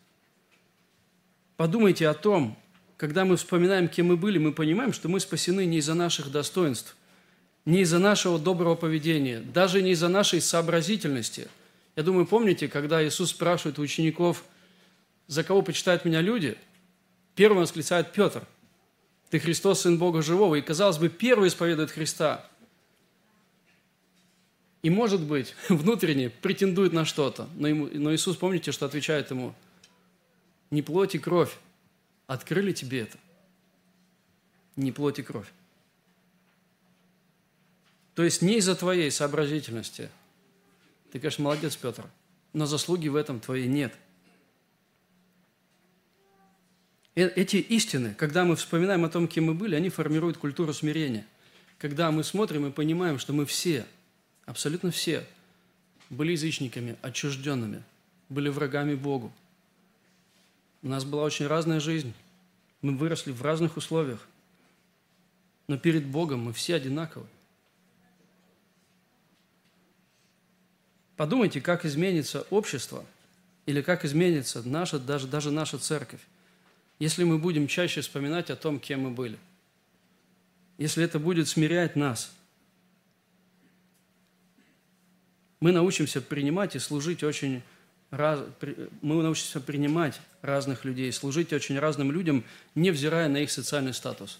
[1.57, 2.57] Подумайте о том,
[2.95, 6.95] когда мы вспоминаем, кем мы были, мы понимаем, что мы спасены не из-за наших достоинств,
[7.65, 11.47] не из-за нашего доброго поведения, даже не из-за нашей сообразительности.
[11.95, 14.43] Я думаю, помните, когда Иисус спрашивает у учеников,
[15.27, 16.57] за кого почитают меня люди,
[17.35, 18.43] первым восклицает Петр,
[19.29, 20.55] ты Христос, Сын Бога Живого.
[20.55, 22.45] И, казалось бы, первый исповедует Христа.
[24.81, 27.47] И, может быть, внутренне претендует на что-то.
[27.55, 29.53] Но, ему, но Иисус, помните, что отвечает ему?
[30.71, 31.55] Не плоть и кровь
[32.27, 33.17] открыли тебе это.
[34.75, 35.51] Не плоть и кровь.
[38.15, 40.09] То есть не из-за твоей сообразительности.
[41.11, 42.05] Ты, конечно, молодец, Петр,
[42.53, 43.95] но заслуги в этом твоей нет.
[47.08, 51.25] Э, эти истины, когда мы вспоминаем о том, кем мы были, они формируют культуру смирения.
[51.77, 53.85] Когда мы смотрим и понимаем, что мы все,
[54.45, 55.25] абсолютно все,
[56.09, 57.83] были язычниками, отчужденными,
[58.29, 59.31] были врагами Богу.
[60.81, 62.13] У нас была очень разная жизнь.
[62.81, 64.25] Мы выросли в разных условиях.
[65.67, 67.25] Но перед Богом мы все одинаковы.
[71.15, 73.05] Подумайте, как изменится общество
[73.65, 76.21] или как изменится наша, даже, даже наша церковь,
[76.99, 79.37] если мы будем чаще вспоминать о том, кем мы были.
[80.77, 82.31] Если это будет смирять нас.
[85.59, 87.61] Мы научимся принимать и служить очень
[88.11, 88.39] раз,
[89.01, 94.39] мы научимся принимать разных людей, служить очень разным людям, невзирая на их социальный статус,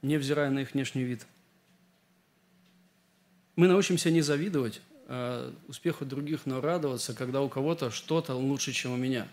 [0.00, 1.26] невзирая на их внешний вид–
[3.56, 8.92] мы научимся не завидовать э, успеху других, но радоваться, когда у кого-то что-то лучше, чем
[8.92, 9.26] у меня.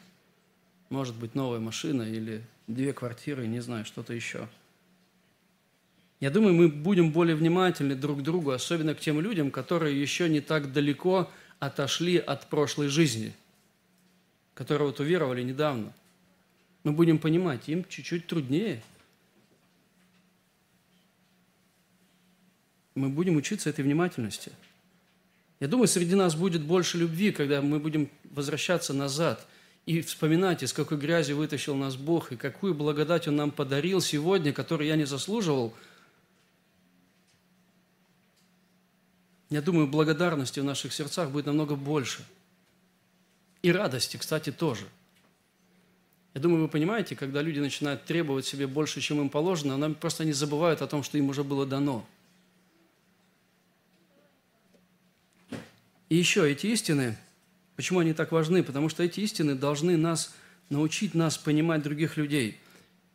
[0.94, 4.48] Может быть, новая машина или две квартиры, не знаю, что-то еще.
[6.20, 10.30] Я думаю, мы будем более внимательны друг к другу, особенно к тем людям, которые еще
[10.30, 13.34] не так далеко отошли от прошлой жизни,
[14.54, 15.92] которые вот уверовали недавно.
[16.84, 18.84] Мы будем понимать, им чуть-чуть труднее–
[22.94, 24.52] мы будем учиться этой внимательности.
[25.60, 29.48] Я думаю, среди нас будет больше любви, когда мы будем возвращаться назад
[29.86, 34.54] и вспоминать, из какой грязи вытащил нас Бог, и какую благодать Он нам подарил сегодня,
[34.54, 35.74] которую я не заслуживал.
[39.50, 42.26] Я думаю, благодарности в наших сердцах будет намного больше.
[43.62, 44.86] И радости, кстати, тоже.
[46.34, 50.26] Я думаю, вы понимаете, когда люди начинают требовать себе больше, чем им положено, они просто
[50.26, 52.06] не забывают о том, что им уже было дано–
[56.14, 57.18] И еще эти истины,
[57.84, 58.64] почему они так важны?
[58.64, 60.34] Потому что эти истины должны нас
[60.70, 62.58] научить нас понимать других людей.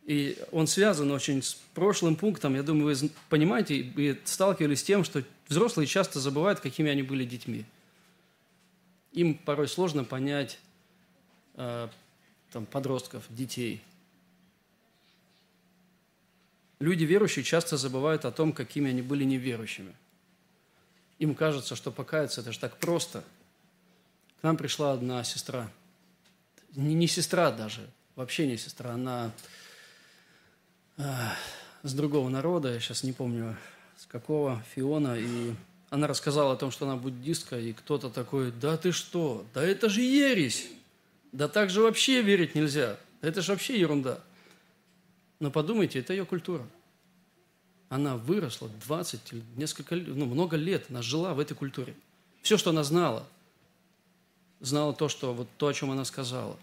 [0.05, 2.53] И он связан очень с прошлым пунктом.
[2.53, 7.25] Я думаю, вы понимаете и сталкивались с тем, что взрослые часто забывают, какими они были
[7.25, 7.65] детьми.
[9.13, 10.59] Им порой сложно понять
[11.55, 11.87] э,
[12.51, 13.81] там, подростков, детей.
[16.79, 19.95] Люди верующие часто забывают о том, какими они были неверующими.
[21.17, 23.23] Им кажется, что покаяться– это же так просто.
[24.39, 25.69] К нам пришла одна сестра.
[26.75, 28.91] Не, не сестра даже, вообще не сестра.
[28.91, 29.31] Она
[30.97, 31.03] э,
[31.83, 33.57] с другого народа, я сейчас не помню,
[33.97, 35.15] с какого, Фиона.
[35.17, 35.53] И
[35.89, 39.89] она рассказала о том, что она буддистка, и кто-то такой, да ты что, да это
[39.89, 40.67] же ересь,
[41.31, 44.19] да так же вообще верить нельзя, это же вообще ерунда.
[45.39, 46.65] Но подумайте, это ее культура–
[47.89, 51.95] она выросла 20 или несколько, ну, много лет, она жила в этой культуре.
[52.43, 53.27] Все, что она знала,
[54.59, 56.57] знала то, что, вот то, о чем она сказала.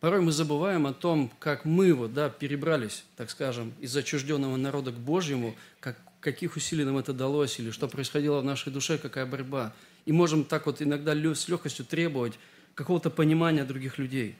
[0.00, 4.90] Порой мы забываем о том, как мы вот, да, перебрались, так скажем, из отчужденного народа
[4.90, 9.26] к Божьему, как, каких усилий нам это далось, или что происходило в нашей душе, какая
[9.26, 9.72] борьба.
[10.04, 12.38] И можем так вот иногда с легкостью требовать
[12.74, 14.34] какого-то понимания других людей.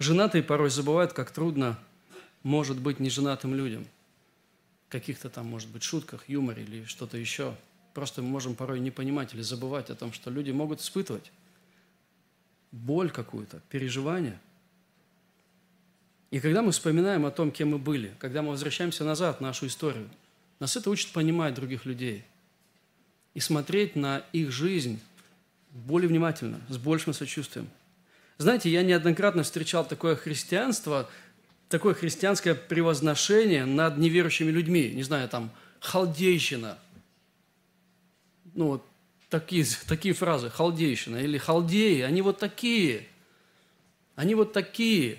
[0.00, 1.78] Женатые порой забывают, как трудно
[2.42, 3.86] может быть неженатым людям.
[4.88, 7.54] Каких-то там, может быть, шутках, юморе или что-то еще.
[7.94, 11.30] Просто мы можем порой не понимать или забывать о том, что люди могут испытывать
[12.72, 14.40] боль какую-то, переживания.
[16.32, 19.68] И когда мы вспоминаем о том, кем мы были, когда мы возвращаемся назад в нашу
[19.68, 20.10] историю,
[20.58, 22.24] нас это учит понимать других людей
[23.34, 25.00] и смотреть на их жизнь
[25.70, 27.68] более внимательно, с большим сочувствием.
[28.38, 31.08] Знаете, я неоднократно встречал такое христианство,
[31.68, 34.90] такое христианское превозношение над неверующими людьми.
[34.90, 36.78] Не знаю, там, халдейщина.
[38.54, 38.86] Ну, вот
[39.28, 43.06] такие, такие фразы, халдейщина или халдеи, они вот такие.
[44.16, 45.18] Они вот такие.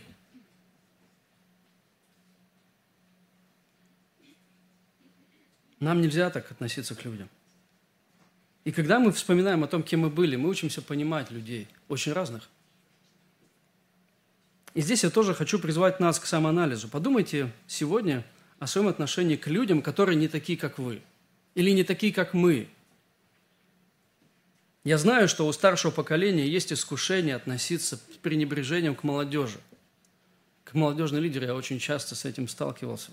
[5.79, 7.29] Нам нельзя так относиться к людям.
[8.63, 12.49] И когда мы вспоминаем о том, кем мы были, мы учимся понимать людей, очень разных.
[14.73, 16.87] И здесь я тоже хочу призвать нас к самоанализу.
[16.89, 18.25] Подумайте сегодня
[18.59, 21.01] о своем отношении к людям, которые не такие, как вы,
[21.53, 22.67] или не такие, как мы.
[24.85, 29.57] Я знаю, что у старшего поколения есть искушение относиться с пренебрежением к молодежи.
[30.63, 33.09] К молодежной лидеру я очень часто с этим сталкивался.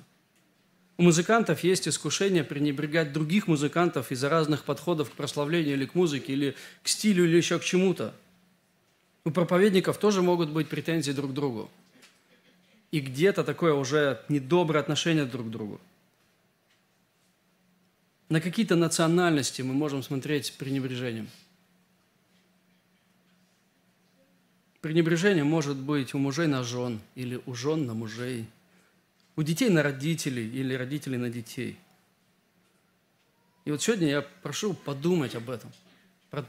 [0.98, 6.34] У музыкантов есть искушение пренебрегать других музыкантов из-за разных подходов к прославлению или к музыке,
[6.34, 8.14] или к стилю, или еще к чему-то.
[9.24, 11.70] У проповедников тоже могут быть претензии друг к другу.
[12.90, 15.80] И где-то такое уже недоброе отношение друг к другу.
[18.28, 21.28] На какие-то национальности мы можем смотреть с пренебрежением.
[24.82, 28.46] Пренебрежение может быть у мужей на жен или у жен на мужей,
[29.36, 31.78] у детей на родителей или родителей на детей.
[33.64, 35.72] И вот сегодня я прошу подумать об этом,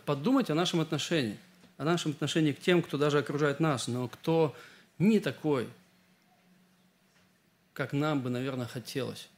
[0.06, 1.38] подумать о нашем отношении–
[1.78, 4.56] о нашем отношении к тем, кто даже окружает нас, но кто
[5.00, 5.68] не такой,
[7.74, 9.30] как нам бы, наверное, хотелось.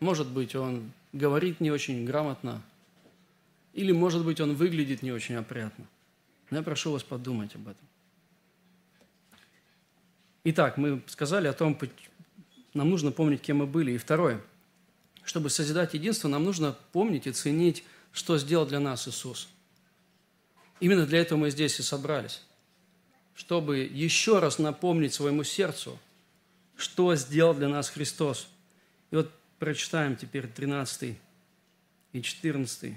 [0.00, 2.62] Может быть, он говорит не очень грамотно,
[3.72, 5.86] или, может быть, он выглядит не очень опрятно.
[6.50, 7.86] Но я прошу вас подумать об этом.
[10.44, 11.78] Итак, мы сказали о том,
[12.74, 13.92] нам нужно помнить, кем мы были.
[13.92, 14.40] И второе,
[15.24, 19.48] чтобы созидать единство, нам нужно помнить и ценить, что сделал для нас Иисус–
[20.80, 22.42] Именно для этого мы здесь и собрались,
[23.34, 25.98] чтобы еще раз напомнить своему сердцу,
[26.76, 28.48] что сделал для нас Христос.
[29.10, 31.16] И вот прочитаем теперь 13
[32.12, 32.94] и 14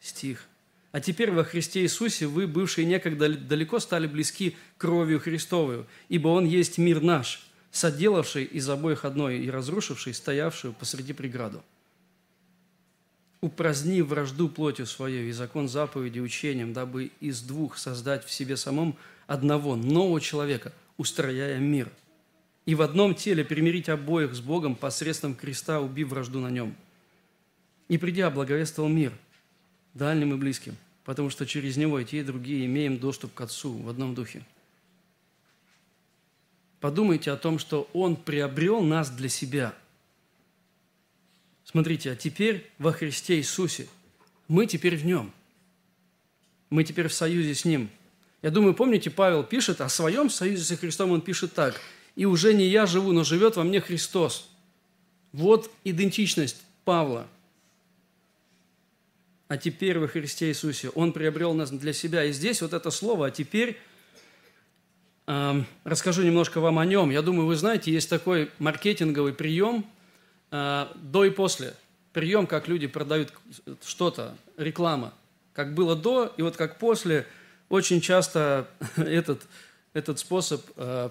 [0.00, 0.46] стих.
[0.92, 6.44] «А теперь во Христе Иисусе вы, бывшие некогда далеко, стали близки кровью Христовую, ибо Он
[6.44, 11.62] есть мир наш, соделавший из обоих одной и разрушивший стоявшую посреди преграду
[13.42, 18.96] упраздни вражду плотью своей и закон заповеди учением, дабы из двух создать в себе самом
[19.26, 21.90] одного нового человека, устрояя мир.
[22.66, 26.76] И в одном теле примирить обоих с Богом посредством креста, убив вражду на нем.
[27.88, 29.12] И придя, благовествовал мир
[29.94, 33.72] дальним и близким, потому что через него и те, и другие имеем доступ к Отцу
[33.72, 34.44] в одном духе.
[36.80, 39.74] Подумайте о том, что Он приобрел нас для себя–
[41.64, 43.88] Смотрите, а теперь во Христе Иисусе.
[44.46, 45.32] Мы теперь в Нем.
[46.68, 47.88] Мы теперь в союзе с Ним.
[48.42, 51.80] Я думаю, помните, Павел пишет о своем союзе со Христом, он пишет так.
[52.14, 54.50] «И уже не я живу, но живет во мне Христос».
[55.32, 57.26] Вот идентичность Павла.
[59.52, 60.88] А теперь во Христе Иисусе.
[60.94, 62.24] Он приобрел нас для себя.
[62.24, 63.76] И здесь вот это слово «а теперь»
[65.26, 67.10] э, расскажу немножко вам о нем.
[67.10, 69.84] Я думаю, вы знаете, есть такой маркетинговый прием
[70.50, 71.74] э, до и после.
[72.14, 73.34] Прием, как люди продают
[73.84, 75.12] что-то, реклама.
[75.52, 77.26] Как было до и вот как после.
[77.68, 79.42] Очень часто этот,
[79.92, 81.10] этот способ э,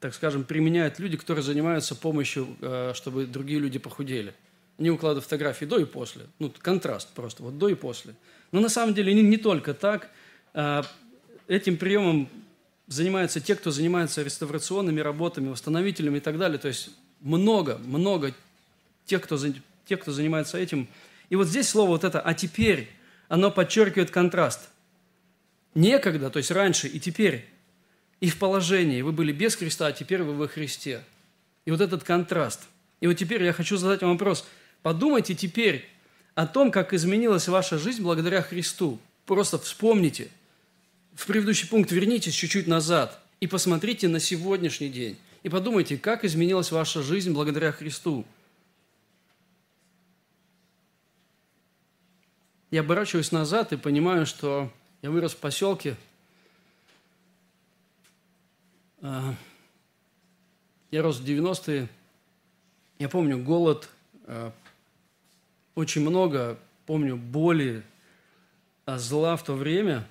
[0.00, 4.34] так скажем, применяют люди, которые занимаются помощью, э, чтобы другие люди похудели.
[4.78, 6.22] Они укладывают фотографии до и после.
[6.38, 8.14] Ну, контраст просто, вот до и после.
[8.50, 10.10] Но на самом деле не, не только так.
[10.54, 10.82] Э,
[11.48, 12.28] этим приемом
[12.86, 16.58] занимаются те, кто занимается реставрационными работами, восстановителями и так далее.
[16.58, 18.34] То есть много, много
[19.04, 19.38] тех, кто,
[19.86, 20.88] тех, кто занимается этим.
[21.30, 22.90] И вот здесь слово вот это «а теперь»,
[23.28, 24.68] оно подчеркивает контраст.
[25.74, 27.46] Некогда, то есть раньше и теперь
[28.20, 29.00] и в положении.
[29.02, 31.02] Вы были без Христа, а теперь вы во Христе.
[31.64, 32.60] И вот этот контраст.
[33.00, 34.46] И вот теперь я хочу задать вам вопрос.
[34.82, 35.88] Подумайте теперь
[36.34, 38.98] о том, как изменилась ваша жизнь благодаря Христу.
[39.26, 40.28] Просто вспомните.
[41.14, 45.16] В предыдущий пункт вернитесь чуть-чуть назад и посмотрите на сегодняшний день.
[45.42, 48.24] И подумайте, как изменилась ваша жизнь благодаря Христу.
[52.70, 54.72] Я оборачиваюсь назад и понимаю, что
[55.02, 55.96] я вырос в поселке–
[59.04, 59.34] а,
[60.92, 61.88] я рос в 90-е.
[63.00, 63.88] Я помню голод,
[64.26, 64.52] а,
[65.74, 67.82] очень много, помню боли,
[68.84, 70.06] а, зла в то время.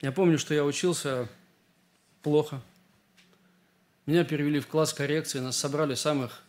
[0.00, 1.28] Я помню, что я учился
[2.22, 2.60] плохо.
[4.06, 6.42] Меня перевели в класс коррекции, нас собрали самых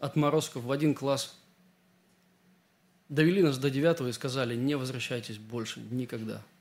[0.00, 1.36] отморозков в один класс.
[3.08, 6.42] Довели нас до девятого и сказали, не возвращайтесь больше никогда–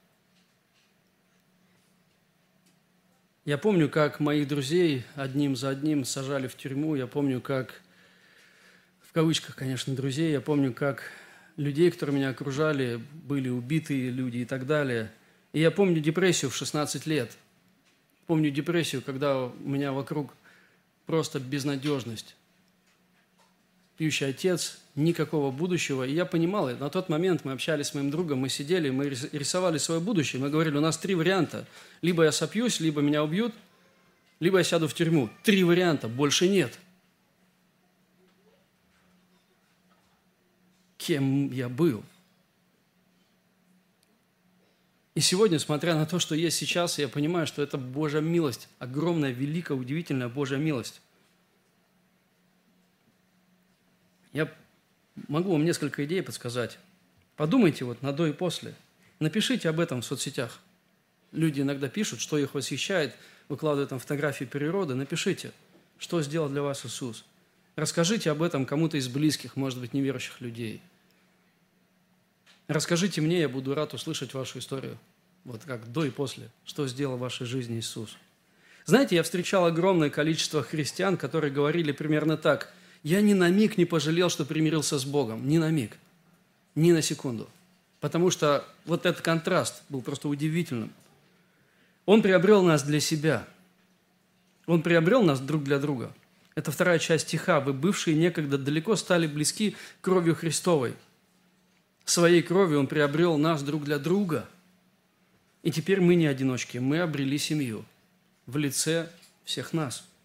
[3.46, 6.96] Я помню, как моих друзей одним за одним сажали в тюрьму.
[6.96, 7.80] Я помню, как,
[9.16, 11.04] кавычках, конечно, друзей, я помню, как
[11.56, 15.10] людей, которые меня окружали, были убитые люди и так далее.
[15.54, 17.32] И я помню депрессию в 16 лет.
[18.28, 20.34] Помню депрессию, когда у меня вокруг
[21.06, 22.36] просто безнадежность.
[23.98, 26.04] Пьющий отец, никакого будущего.
[26.06, 29.78] И я понимал, на тот момент мы общались с моим другом, мы сидели, мы рисовали
[29.78, 30.42] свое будущее.
[30.42, 31.66] Мы говорили, у нас три варианта.
[32.02, 33.54] Либо я сопьюсь, либо меня убьют,
[34.42, 35.30] либо я сяду в тюрьму.
[35.44, 36.78] Три варианта, больше нет.
[41.06, 42.04] Кем я был?
[45.14, 49.32] И сегодня, смотря на то, что есть сейчас, я понимаю, что это Божья милость, огромная,
[49.32, 51.02] великая, удивительная Божья милость.
[54.34, 54.52] Я
[55.28, 56.78] Могу вам несколько идей подсказать.
[57.38, 58.76] Подумайте вот на до и после.
[59.20, 60.60] Напишите об этом в соцсетях.
[61.32, 63.16] Люди иногда пишут, что их восхищает,
[63.48, 64.94] выкладывают там фотографии природы.
[64.94, 65.52] Напишите,
[65.98, 67.26] что сделал для вас Иисус.
[67.76, 70.82] Расскажите об этом кому-то из близких, может быть, неверующих людей.
[72.68, 74.98] Расскажите мне, я буду рад услышать вашу историю.
[75.44, 76.50] Вот как до и после.
[76.66, 78.18] Что сделал в вашей жизни Иисус.
[78.86, 82.74] Знаете, я встречал огромное количество христиан, которые говорили примерно так–
[83.06, 85.48] я ни на миг не пожалел, что примирился с Богом.
[85.48, 85.96] Ни на миг.
[86.74, 87.48] Ни на секунду.
[88.00, 90.92] Потому что вот этот контраст был просто удивительным.
[92.08, 93.48] Он приобрел нас для себя.
[94.66, 96.12] Он приобрел нас друг для друга.
[96.56, 97.60] Это вторая часть стиха.
[97.60, 100.96] Вы, бывшие некогда далеко, стали близки кровью Христовой.
[102.06, 104.48] Своей кровью Он приобрел нас друг для друга.
[105.64, 106.78] И теперь мы не одиночки.
[106.78, 107.84] Мы обрели семью
[108.46, 109.10] в лице
[109.44, 110.06] всех нас–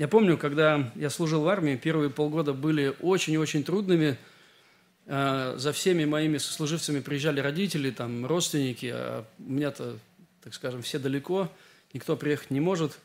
[0.00, 4.16] я помню, когда я служил в армии, первые полгода были очень-очень трудными.
[5.06, 9.98] А, за всеми моими сослуживцами приезжали родители, там, родственники, а у меня-то,
[10.42, 11.52] так скажем, все далеко,
[11.92, 12.98] никто приехать не может.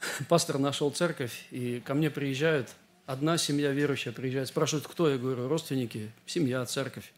[0.28, 2.70] Пастор нашел церковь, и ко мне приезжают,
[3.08, 5.08] одна семья верующая приезжает, спрашивают, кто?
[5.08, 7.12] Я говорю, родственники, семья, церковь.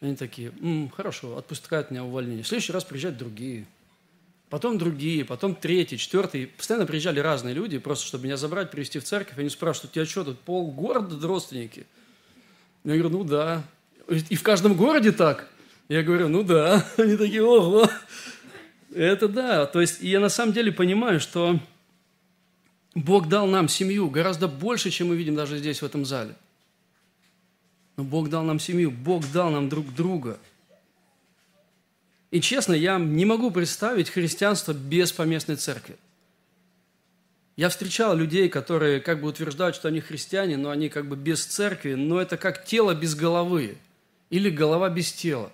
[0.00, 2.44] Они такие, М, хорошо, отпускают меня увольнение.
[2.44, 3.64] В следующий раз приезжают другие–
[4.50, 6.46] потом другие, потом третий, четвертый.
[6.46, 9.38] Постоянно приезжали разные люди, просто чтобы меня забрать, привезти в церковь.
[9.38, 11.86] Они спрашивают, у тебя что, тут полгорода родственники?
[12.84, 13.62] Я говорю, ну да.
[14.08, 15.48] И в каждом городе так?
[15.88, 16.86] Я говорю, ну да.
[16.96, 17.88] Они такие, ого.
[18.94, 19.66] Это да.
[19.66, 21.58] То есть я на самом деле понимаю, что
[23.00, 26.34] Бог дал нам семью гораздо больше, чем мы видим даже здесь, в этом зале.
[27.96, 30.38] Но Бог дал нам семью, Бог дал нам друг друга–
[32.30, 35.96] и честно, я не могу представить христианство без поместной церкви.
[37.56, 41.44] Я встречал людей, которые как бы утверждают, что они христиане, но они как бы без
[41.44, 43.78] церкви, но это как тело без головы
[44.30, 45.50] или голова без тела.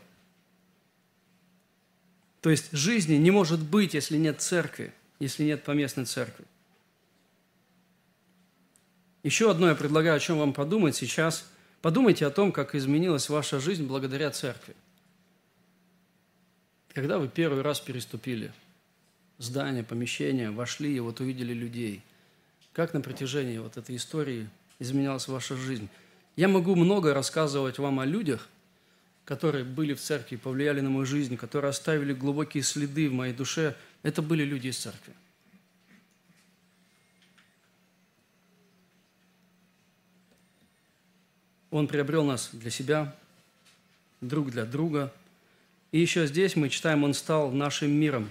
[2.43, 6.45] То есть жизни не может быть, если нет церкви, если нет поместной церкви.
[9.25, 11.51] Еще одно я предлагаю, о чем вам подумать сейчас.
[11.81, 14.77] Подумайте о том, как изменилась ваша жизнь благодаря церкви.
[16.93, 18.53] Когда вы первый раз переступили
[19.39, 22.03] здание, помещение, вошли и вот увидели людей,
[22.75, 24.47] как на протяжении вот этой истории
[24.79, 25.89] изменялась ваша жизнь?
[26.37, 28.47] Я могу много рассказывать вам о людях,
[29.25, 33.75] которые были в церкви, повлияли на мою жизнь, которые оставили глубокие следы в моей душе.
[34.03, 35.15] Это были люди из церкви.
[41.75, 43.15] Он приобрел нас для себя,
[44.21, 45.13] друг для друга–
[45.95, 48.29] и еще здесь мы читаем, Он стал нашим миром.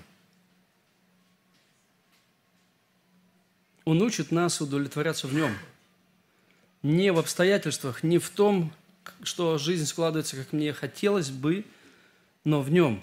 [3.86, 5.56] Он учит нас удовлетворяться в Нем.
[6.82, 8.74] Не в обстоятельствах, не в том,
[9.22, 11.64] что жизнь складывается, как мне хотелось бы,
[12.44, 13.02] но в Нем.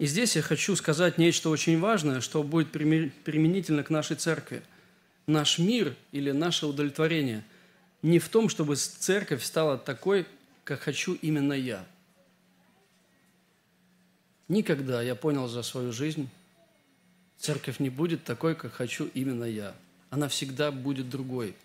[0.00, 4.64] И здесь я хочу сказать нечто очень важное, что будет применительно к нашей церкви.
[5.28, 7.44] Наш мир или наше удовлетворение
[8.04, 10.26] не в том, чтобы церковь стала такой,
[10.62, 11.84] как хочу именно я–
[14.48, 16.28] Никогда я понял за свою жизнь,
[17.38, 19.74] церковь не будет такой, как хочу именно я.
[20.10, 21.56] Она всегда будет другой.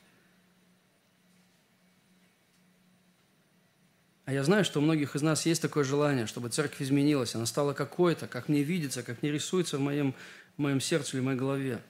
[4.26, 7.46] А я знаю, что у многих из нас есть такое желание, чтобы церковь изменилась, она
[7.46, 10.14] стала какой-то, как мне видится, как мне рисуется в моем,
[10.56, 11.82] в моем сердце или в моей голове.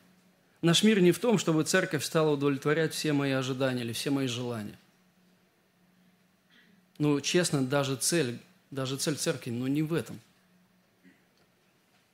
[0.62, 4.28] Наш мир не в том, чтобы церковь стала удовлетворять все мои ожидания или все мои
[4.28, 4.78] желания.
[6.98, 8.40] Ну, честно, даже цель,
[8.72, 10.20] даже цель церкви, но не в этом–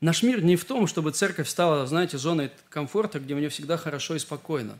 [0.05, 4.15] Наш мир не в том, чтобы церковь стала, знаете, зоной комфорта, где мне всегда хорошо
[4.15, 4.77] и спокойно.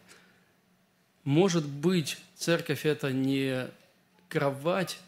[1.24, 3.68] Может быть, церковь– это не
[4.30, 5.00] кровать,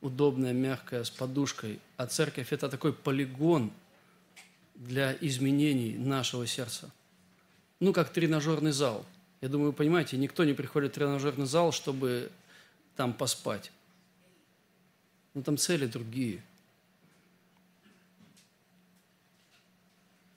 [0.00, 3.70] удобная, мягкая, с подушкой, а церковь– это такой полигон
[4.74, 6.90] для изменений нашего сердца.
[7.84, 9.04] Ну, как тренажерный зал.
[9.42, 12.30] Я думаю, вы понимаете, никто не приходит в тренажерный зал, чтобы
[12.96, 13.70] там поспать.
[15.34, 16.42] Но там цели другие–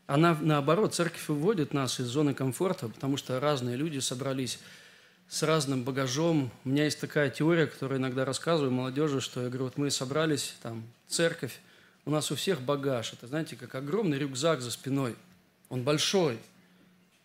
[0.07, 4.57] Она, наоборот, церковь выводит нас из зоны комфорта, потому что разные люди собрались
[5.27, 6.49] с разным багажом.
[6.63, 10.55] У меня есть такая теория, которую иногда рассказываю молодежи, что я говорю, вот мы собрались,
[10.63, 11.59] там, церковь,
[12.05, 13.11] у нас у всех багаж.
[13.11, 15.13] Это, знаете, как огромный рюкзак за спиной.
[15.67, 16.39] Он большой.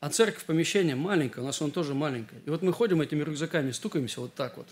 [0.03, 2.43] А церковь, помещение маленькое, у нас он тоже маленькое.
[2.45, 4.67] И вот мы ходим этими рюкзаками, стукаемся вот так вот.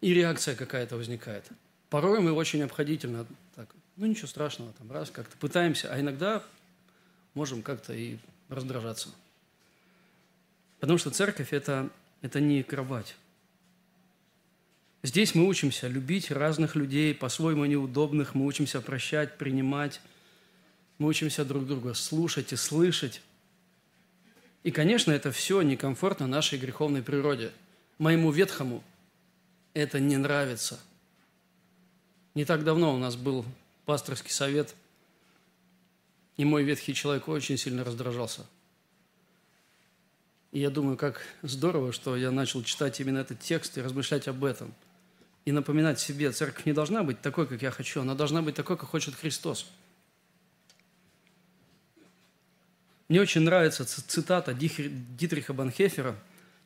[0.00, 1.44] И реакция какая-то возникает.
[1.90, 6.42] Порой мы очень обходительно так ну ничего страшного, там раз как-то пытаемся, а иногда
[7.34, 8.16] можем как-то и
[8.48, 9.10] раздражаться.
[10.80, 11.90] Потому что церковь это,–
[12.22, 13.14] это не кровать.
[15.02, 20.00] Здесь мы учимся любить разных людей, по-своему неудобных, мы учимся прощать, принимать,
[21.02, 23.22] мы учимся друг друга слушать и слышать.
[24.62, 27.50] И, конечно, это все некомфортно нашей греховной природе.
[27.98, 28.84] Моему ветхому
[29.74, 30.78] это не нравится.
[32.36, 33.44] Не так давно у нас был
[33.84, 34.76] пасторский совет,
[36.36, 38.46] и мой ветхий человек очень сильно раздражался.
[40.52, 44.44] И я думаю, как здорово, что я начал читать именно этот текст и размышлять об
[44.44, 44.72] этом.
[45.46, 48.76] И напоминать себе, церковь не должна быть такой, как я хочу, она должна быть такой,
[48.76, 49.66] как хочет Христос.
[53.12, 56.16] Мне очень нравится цитата Дитриха Банхефера.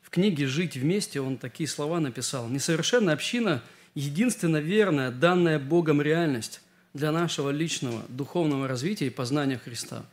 [0.01, 2.47] В книге «Жить вместе» он такие слова написал.
[2.47, 3.61] «Несовершенная община–
[3.95, 6.61] единственно верная, данная Богом реальность
[6.93, 10.05] для нашего личного духовного развития и познания Христа.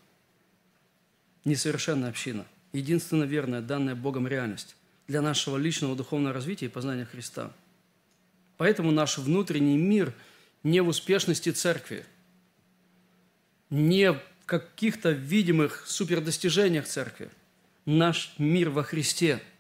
[1.44, 4.74] Несовершенная община, единственно верная, данная Богом реальность
[5.06, 7.52] для нашего личного духовного развития и познания Христа.
[8.56, 10.12] Поэтому наш внутренний мир
[10.64, 12.04] не в успешности церкви,
[13.70, 17.30] не каких-то видимых супердостижениях церкви.
[17.86, 19.42] Наш мир во Христе–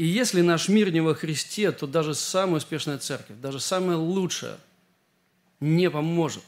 [0.00, 4.56] и если наш мир не во Христе, то даже самая успешная церковь, даже самая лучшая
[5.60, 6.42] не поможет,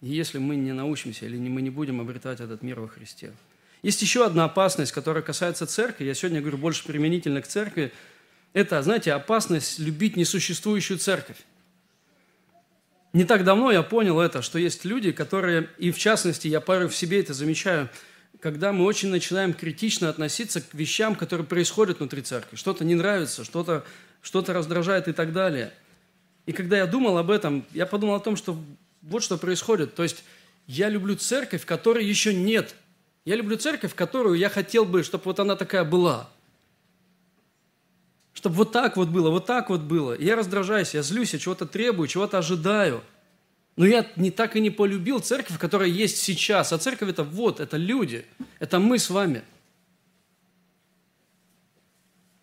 [0.00, 3.32] если мы не научимся или мы не будем обретать этот мир во Христе.
[3.84, 6.06] Есть еще одна опасность, которая касается церкви.
[6.06, 7.92] Я сегодня говорю больше применительно к церкви.
[8.52, 11.38] Это, знаете, опасность любить несуществующую церковь.
[13.16, 16.88] Не так давно я понял это, что есть люди, которые, и в частности, я порой
[16.88, 17.88] в себе это замечаю–
[18.40, 22.56] когда мы очень начинаем критично относиться к вещам, которые происходят внутри церкви.
[22.56, 23.84] Что-то не нравится, что-то
[24.22, 25.72] что раздражает и так далее.
[26.46, 28.58] И когда я думал об этом, я подумал о том, что
[29.02, 29.94] вот что происходит.
[29.94, 30.24] То есть
[30.66, 32.74] я люблю церковь, которой еще нет.
[33.24, 36.28] Я люблю церковь, которую я хотел бы, чтобы вот она такая была.
[38.36, 40.16] Чтобы вот так вот было, вот так вот было.
[40.16, 43.02] Я раздражаюсь, я злюсь, я чего-то требую, чего-то ожидаю–
[43.76, 46.72] но я не так и не полюбил церковь, которая есть сейчас.
[46.72, 48.24] А церковь– это вот, это люди,
[48.58, 49.42] это мы с вами.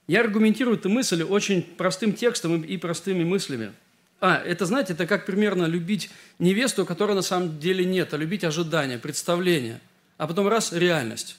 [0.06, 3.74] Я аргументирую эту мысль очень простым текстом и простыми мыслями.
[4.20, 8.44] А, это, знаете, это как примерно любить невесту, которой на самом деле нет, а любить
[8.44, 9.82] ожидания, представления.
[10.18, 11.38] А потом раз– реальность.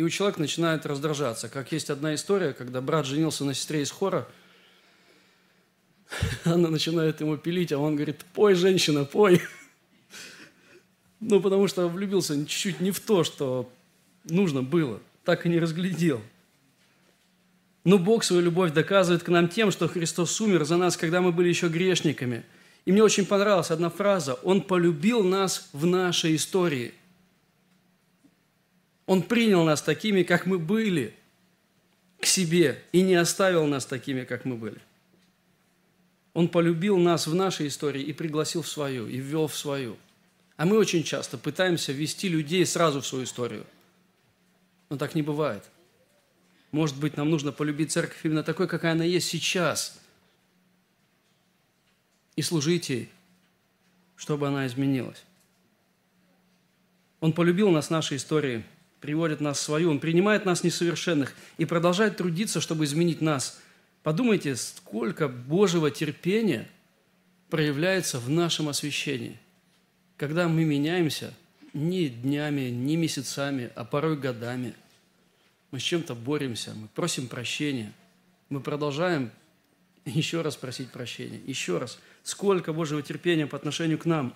[0.00, 1.50] И у человека начинает раздражаться.
[1.50, 4.26] Как есть одна история, когда брат женился на сестре из хора,
[6.44, 9.42] она начинает ему пилить, а он говорит, пой, женщина, пой.
[11.20, 13.70] Ну, потому что влюбился чуть-чуть не в то, что
[14.24, 15.02] нужно было.
[15.22, 16.22] Так и не разглядел.
[17.84, 21.30] Но Бог свою любовь доказывает к нам тем, что Христос умер за нас, когда мы
[21.30, 22.42] были еще грешниками.
[22.86, 24.32] И мне очень понравилась одна фраза.
[24.44, 26.94] Он полюбил нас в нашей истории.
[29.10, 31.14] Он принял нас такими, как мы были,
[32.20, 34.78] к себе и не оставил нас такими, как мы были.
[36.32, 39.96] Он полюбил нас в нашей истории и пригласил в свою, и ввел в свою.
[40.56, 43.66] А мы очень часто пытаемся ввести людей сразу в свою историю.
[44.90, 45.64] Но так не бывает–
[46.72, 50.00] может быть, нам нужно полюбить церковь именно такой, какая она есть сейчас.
[52.36, 53.10] И служить ей,
[54.16, 55.24] чтобы она изменилась.
[57.18, 58.64] Он полюбил нас нашей историей,
[59.00, 63.60] приводит нас в свою, Он принимает нас несовершенных и продолжает трудиться, чтобы изменить нас.
[64.02, 66.68] Подумайте, сколько Божьего терпения
[67.48, 69.36] проявляется в нашем освящении,
[70.16, 71.34] когда мы меняемся
[71.72, 74.74] не днями, не месяцами, а порой годами–
[75.70, 77.92] мы с чем-то боремся, мы просим прощения,
[78.48, 79.30] мы продолжаем
[80.04, 81.98] еще раз просить прощения, еще раз.
[82.22, 84.34] Сколько Божьего терпения по отношению к нам.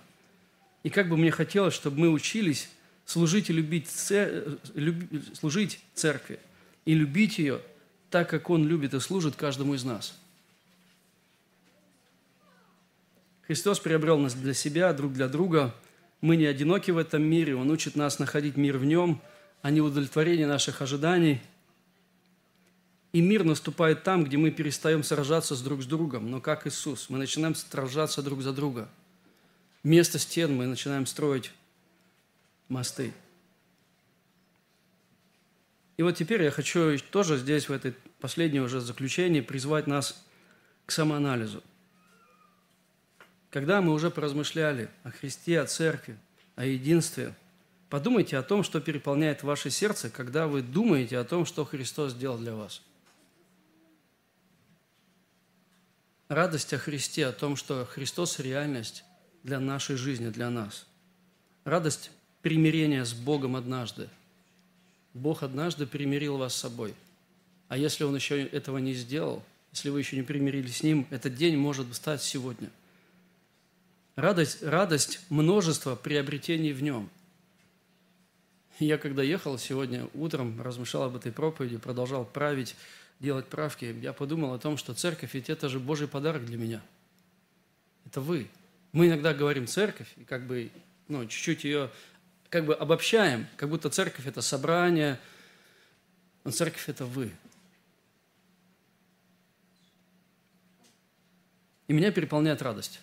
[0.84, 2.70] И как бы мне хотелось, чтобы мы учились
[3.06, 4.58] служить и любить, цер...
[4.74, 4.96] люб...
[5.34, 6.38] служить церкви
[6.84, 7.60] и любить ее
[8.10, 10.18] так, как Он любит и служит каждому из нас.
[13.46, 15.74] Христос приобрел нас для себя, друг для друга.
[16.20, 19.20] Мы не одиноки в этом мире, Он учит нас находить мир в Нем–
[19.64, 21.40] а не удовлетворение наших ожиданий.
[23.14, 27.08] И мир наступает там, где мы перестаем сражаться с друг с другом, но как Иисус,
[27.08, 28.90] мы начинаем сражаться друг за друга.
[29.82, 31.50] Вместо стен мы начинаем строить
[32.68, 33.12] мосты.
[35.96, 40.24] И вот теперь я хочу тоже здесь, в этой последней уже заключении, призвать нас
[40.86, 41.62] к самоанализу.
[43.50, 46.18] Когда мы уже поразмышляли о Христе, о Церкви,
[46.56, 47.34] о единстве–
[47.94, 52.38] Подумайте о том, что переполняет ваше сердце, когда вы думаете о том, что Христос сделал
[52.38, 52.82] для вас.
[56.26, 59.04] Радость о Христе, о том, что Христос– реальность
[59.44, 60.86] для нашей жизни, для нас.
[61.62, 62.10] Радость
[62.44, 64.08] примирения с Богом однажды.
[65.14, 66.94] Бог однажды примирил вас с собой.
[67.66, 69.42] А если Он еще этого не сделал,
[69.72, 72.70] если вы еще не примирились с Ним, этот день может стать сегодня.
[74.14, 77.10] Радость, радость множества приобретений в Нем–
[78.80, 82.74] я когда ехал сегодня утром, размышлял об этой проповеди, продолжал править,
[83.20, 86.82] делать правки, я подумал о том, что церковь, ведь это же Божий подарок для меня.
[88.04, 88.48] Это вы.
[88.92, 90.70] Мы иногда говорим церковь, и как бы,
[91.06, 91.90] ну, чуть-чуть ее
[92.54, 95.18] как бы обобщаем, как будто церковь– это собрание,
[96.44, 97.32] но церковь– это вы.
[101.88, 103.00] И меня переполняет радость,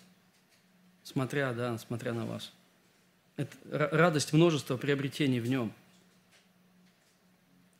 [1.02, 2.50] смотря, да, смотря на вас–
[3.36, 5.70] это радость множества приобретений в нем.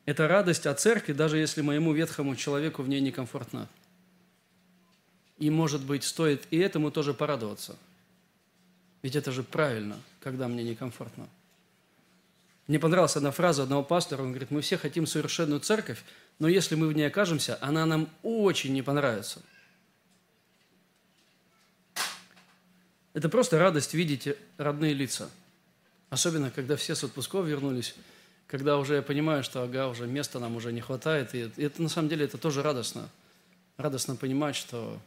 [0.05, 3.67] Это радость о церкви, даже если моему ветхому человеку в ней некомфортно.
[5.39, 7.75] И, может быть, стоит и этому тоже порадоваться.
[9.01, 11.27] Ведь это же правильно, когда мне некомфортно.
[12.67, 16.03] Мне понравилась одна фраза одного пастора, он говорит, мы все хотим совершенную церковь,
[16.39, 19.41] но если мы в ней окажемся, она нам очень не понравится.
[23.13, 25.29] Это просто радость видеть родные лица–
[26.13, 27.95] Особенно, когда все с отпусков вернулись,
[28.45, 31.33] когда уже я понимаю, что ага, уже места нам уже не хватает.
[31.33, 33.09] И это на самом деле это тоже радостно.
[33.77, 35.01] Радостно понимать, что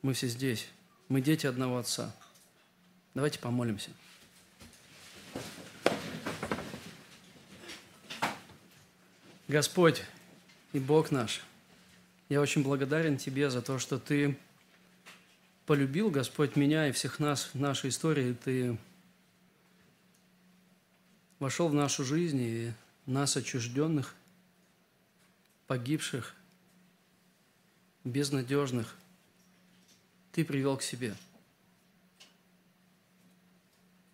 [0.00, 0.66] мы все здесь.
[1.10, 2.16] Мы дети одного Отца.
[3.12, 3.90] Давайте помолимся.
[9.48, 10.02] Господь
[10.72, 11.40] и Бог наш,
[12.28, 14.36] я очень благодарен Тебе за то, что Ты
[15.66, 18.34] полюбил, Господь, меня и всех нас в нашей истории.
[18.34, 18.76] Ты
[21.38, 22.72] вошел в нашу жизнь и
[23.06, 24.16] нас, отчужденных,
[25.68, 26.34] погибших,
[28.02, 28.96] безнадежных,
[30.32, 31.14] Ты привел к себе.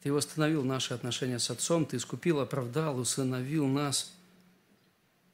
[0.02, 4.12] Ты восстановил наши отношения с Отцом, Ты искупил, оправдал, усыновил нас.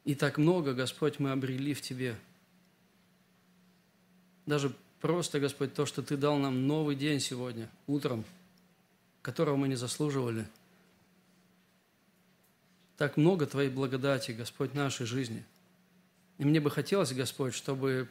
[0.09, 2.15] И так много, Господь, мы обрели в Тебе.
[4.45, 8.25] Даже просто, Господь, то, что Ты дал нам новый день сегодня, утром,
[9.21, 10.45] которого мы не заслуживали–
[12.99, 15.45] так много Твоей благодати, Господь, нашей жизни.
[16.37, 18.09] И мне бы хотелось, Господь, чтобы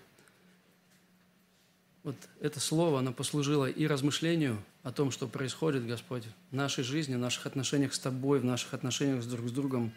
[2.04, 7.16] вот это слово, оно послужило и размышлению о том, что происходит, Господь, в нашей жизни,
[7.16, 9.92] в наших отношениях с Тобой, в наших отношениях с друг с другом.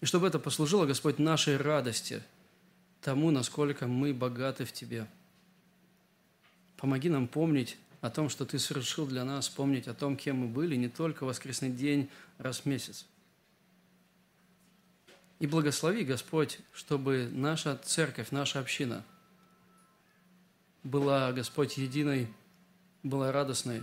[0.00, 2.22] И чтобы это послужило, Господь, нашей радости,
[3.00, 5.06] тому, насколько мы богаты в Тебе.
[6.76, 10.48] Помоги нам помнить о том, что Ты совершил для нас, помнить о том, кем мы
[10.48, 13.06] были, не только воскресный день раз в месяц.
[15.38, 19.04] И благослови, Господь, чтобы наша церковь, наша община
[20.82, 22.28] была, Господь, единой,
[23.02, 23.82] была радостной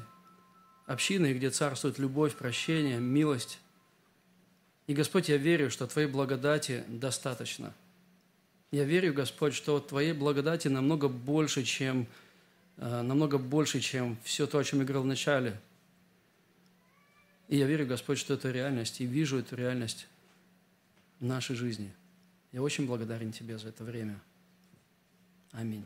[0.85, 3.59] общиной, где царствует любовь, прощение, милость.
[4.87, 7.73] И, Господь, я верю, что Твоей благодати достаточно.
[8.71, 12.07] Я верю, Господь, что Твоей благодати намного больше, чем,
[12.77, 15.59] э, намного больше, чем все то, о чем я говорил в начале.
[17.49, 20.07] И я верю, Господь, что это реальность, и вижу эту реальность
[21.19, 21.93] в нашей жизни.
[22.51, 24.19] Я очень благодарен Тебе за это время.
[25.51, 25.85] Аминь.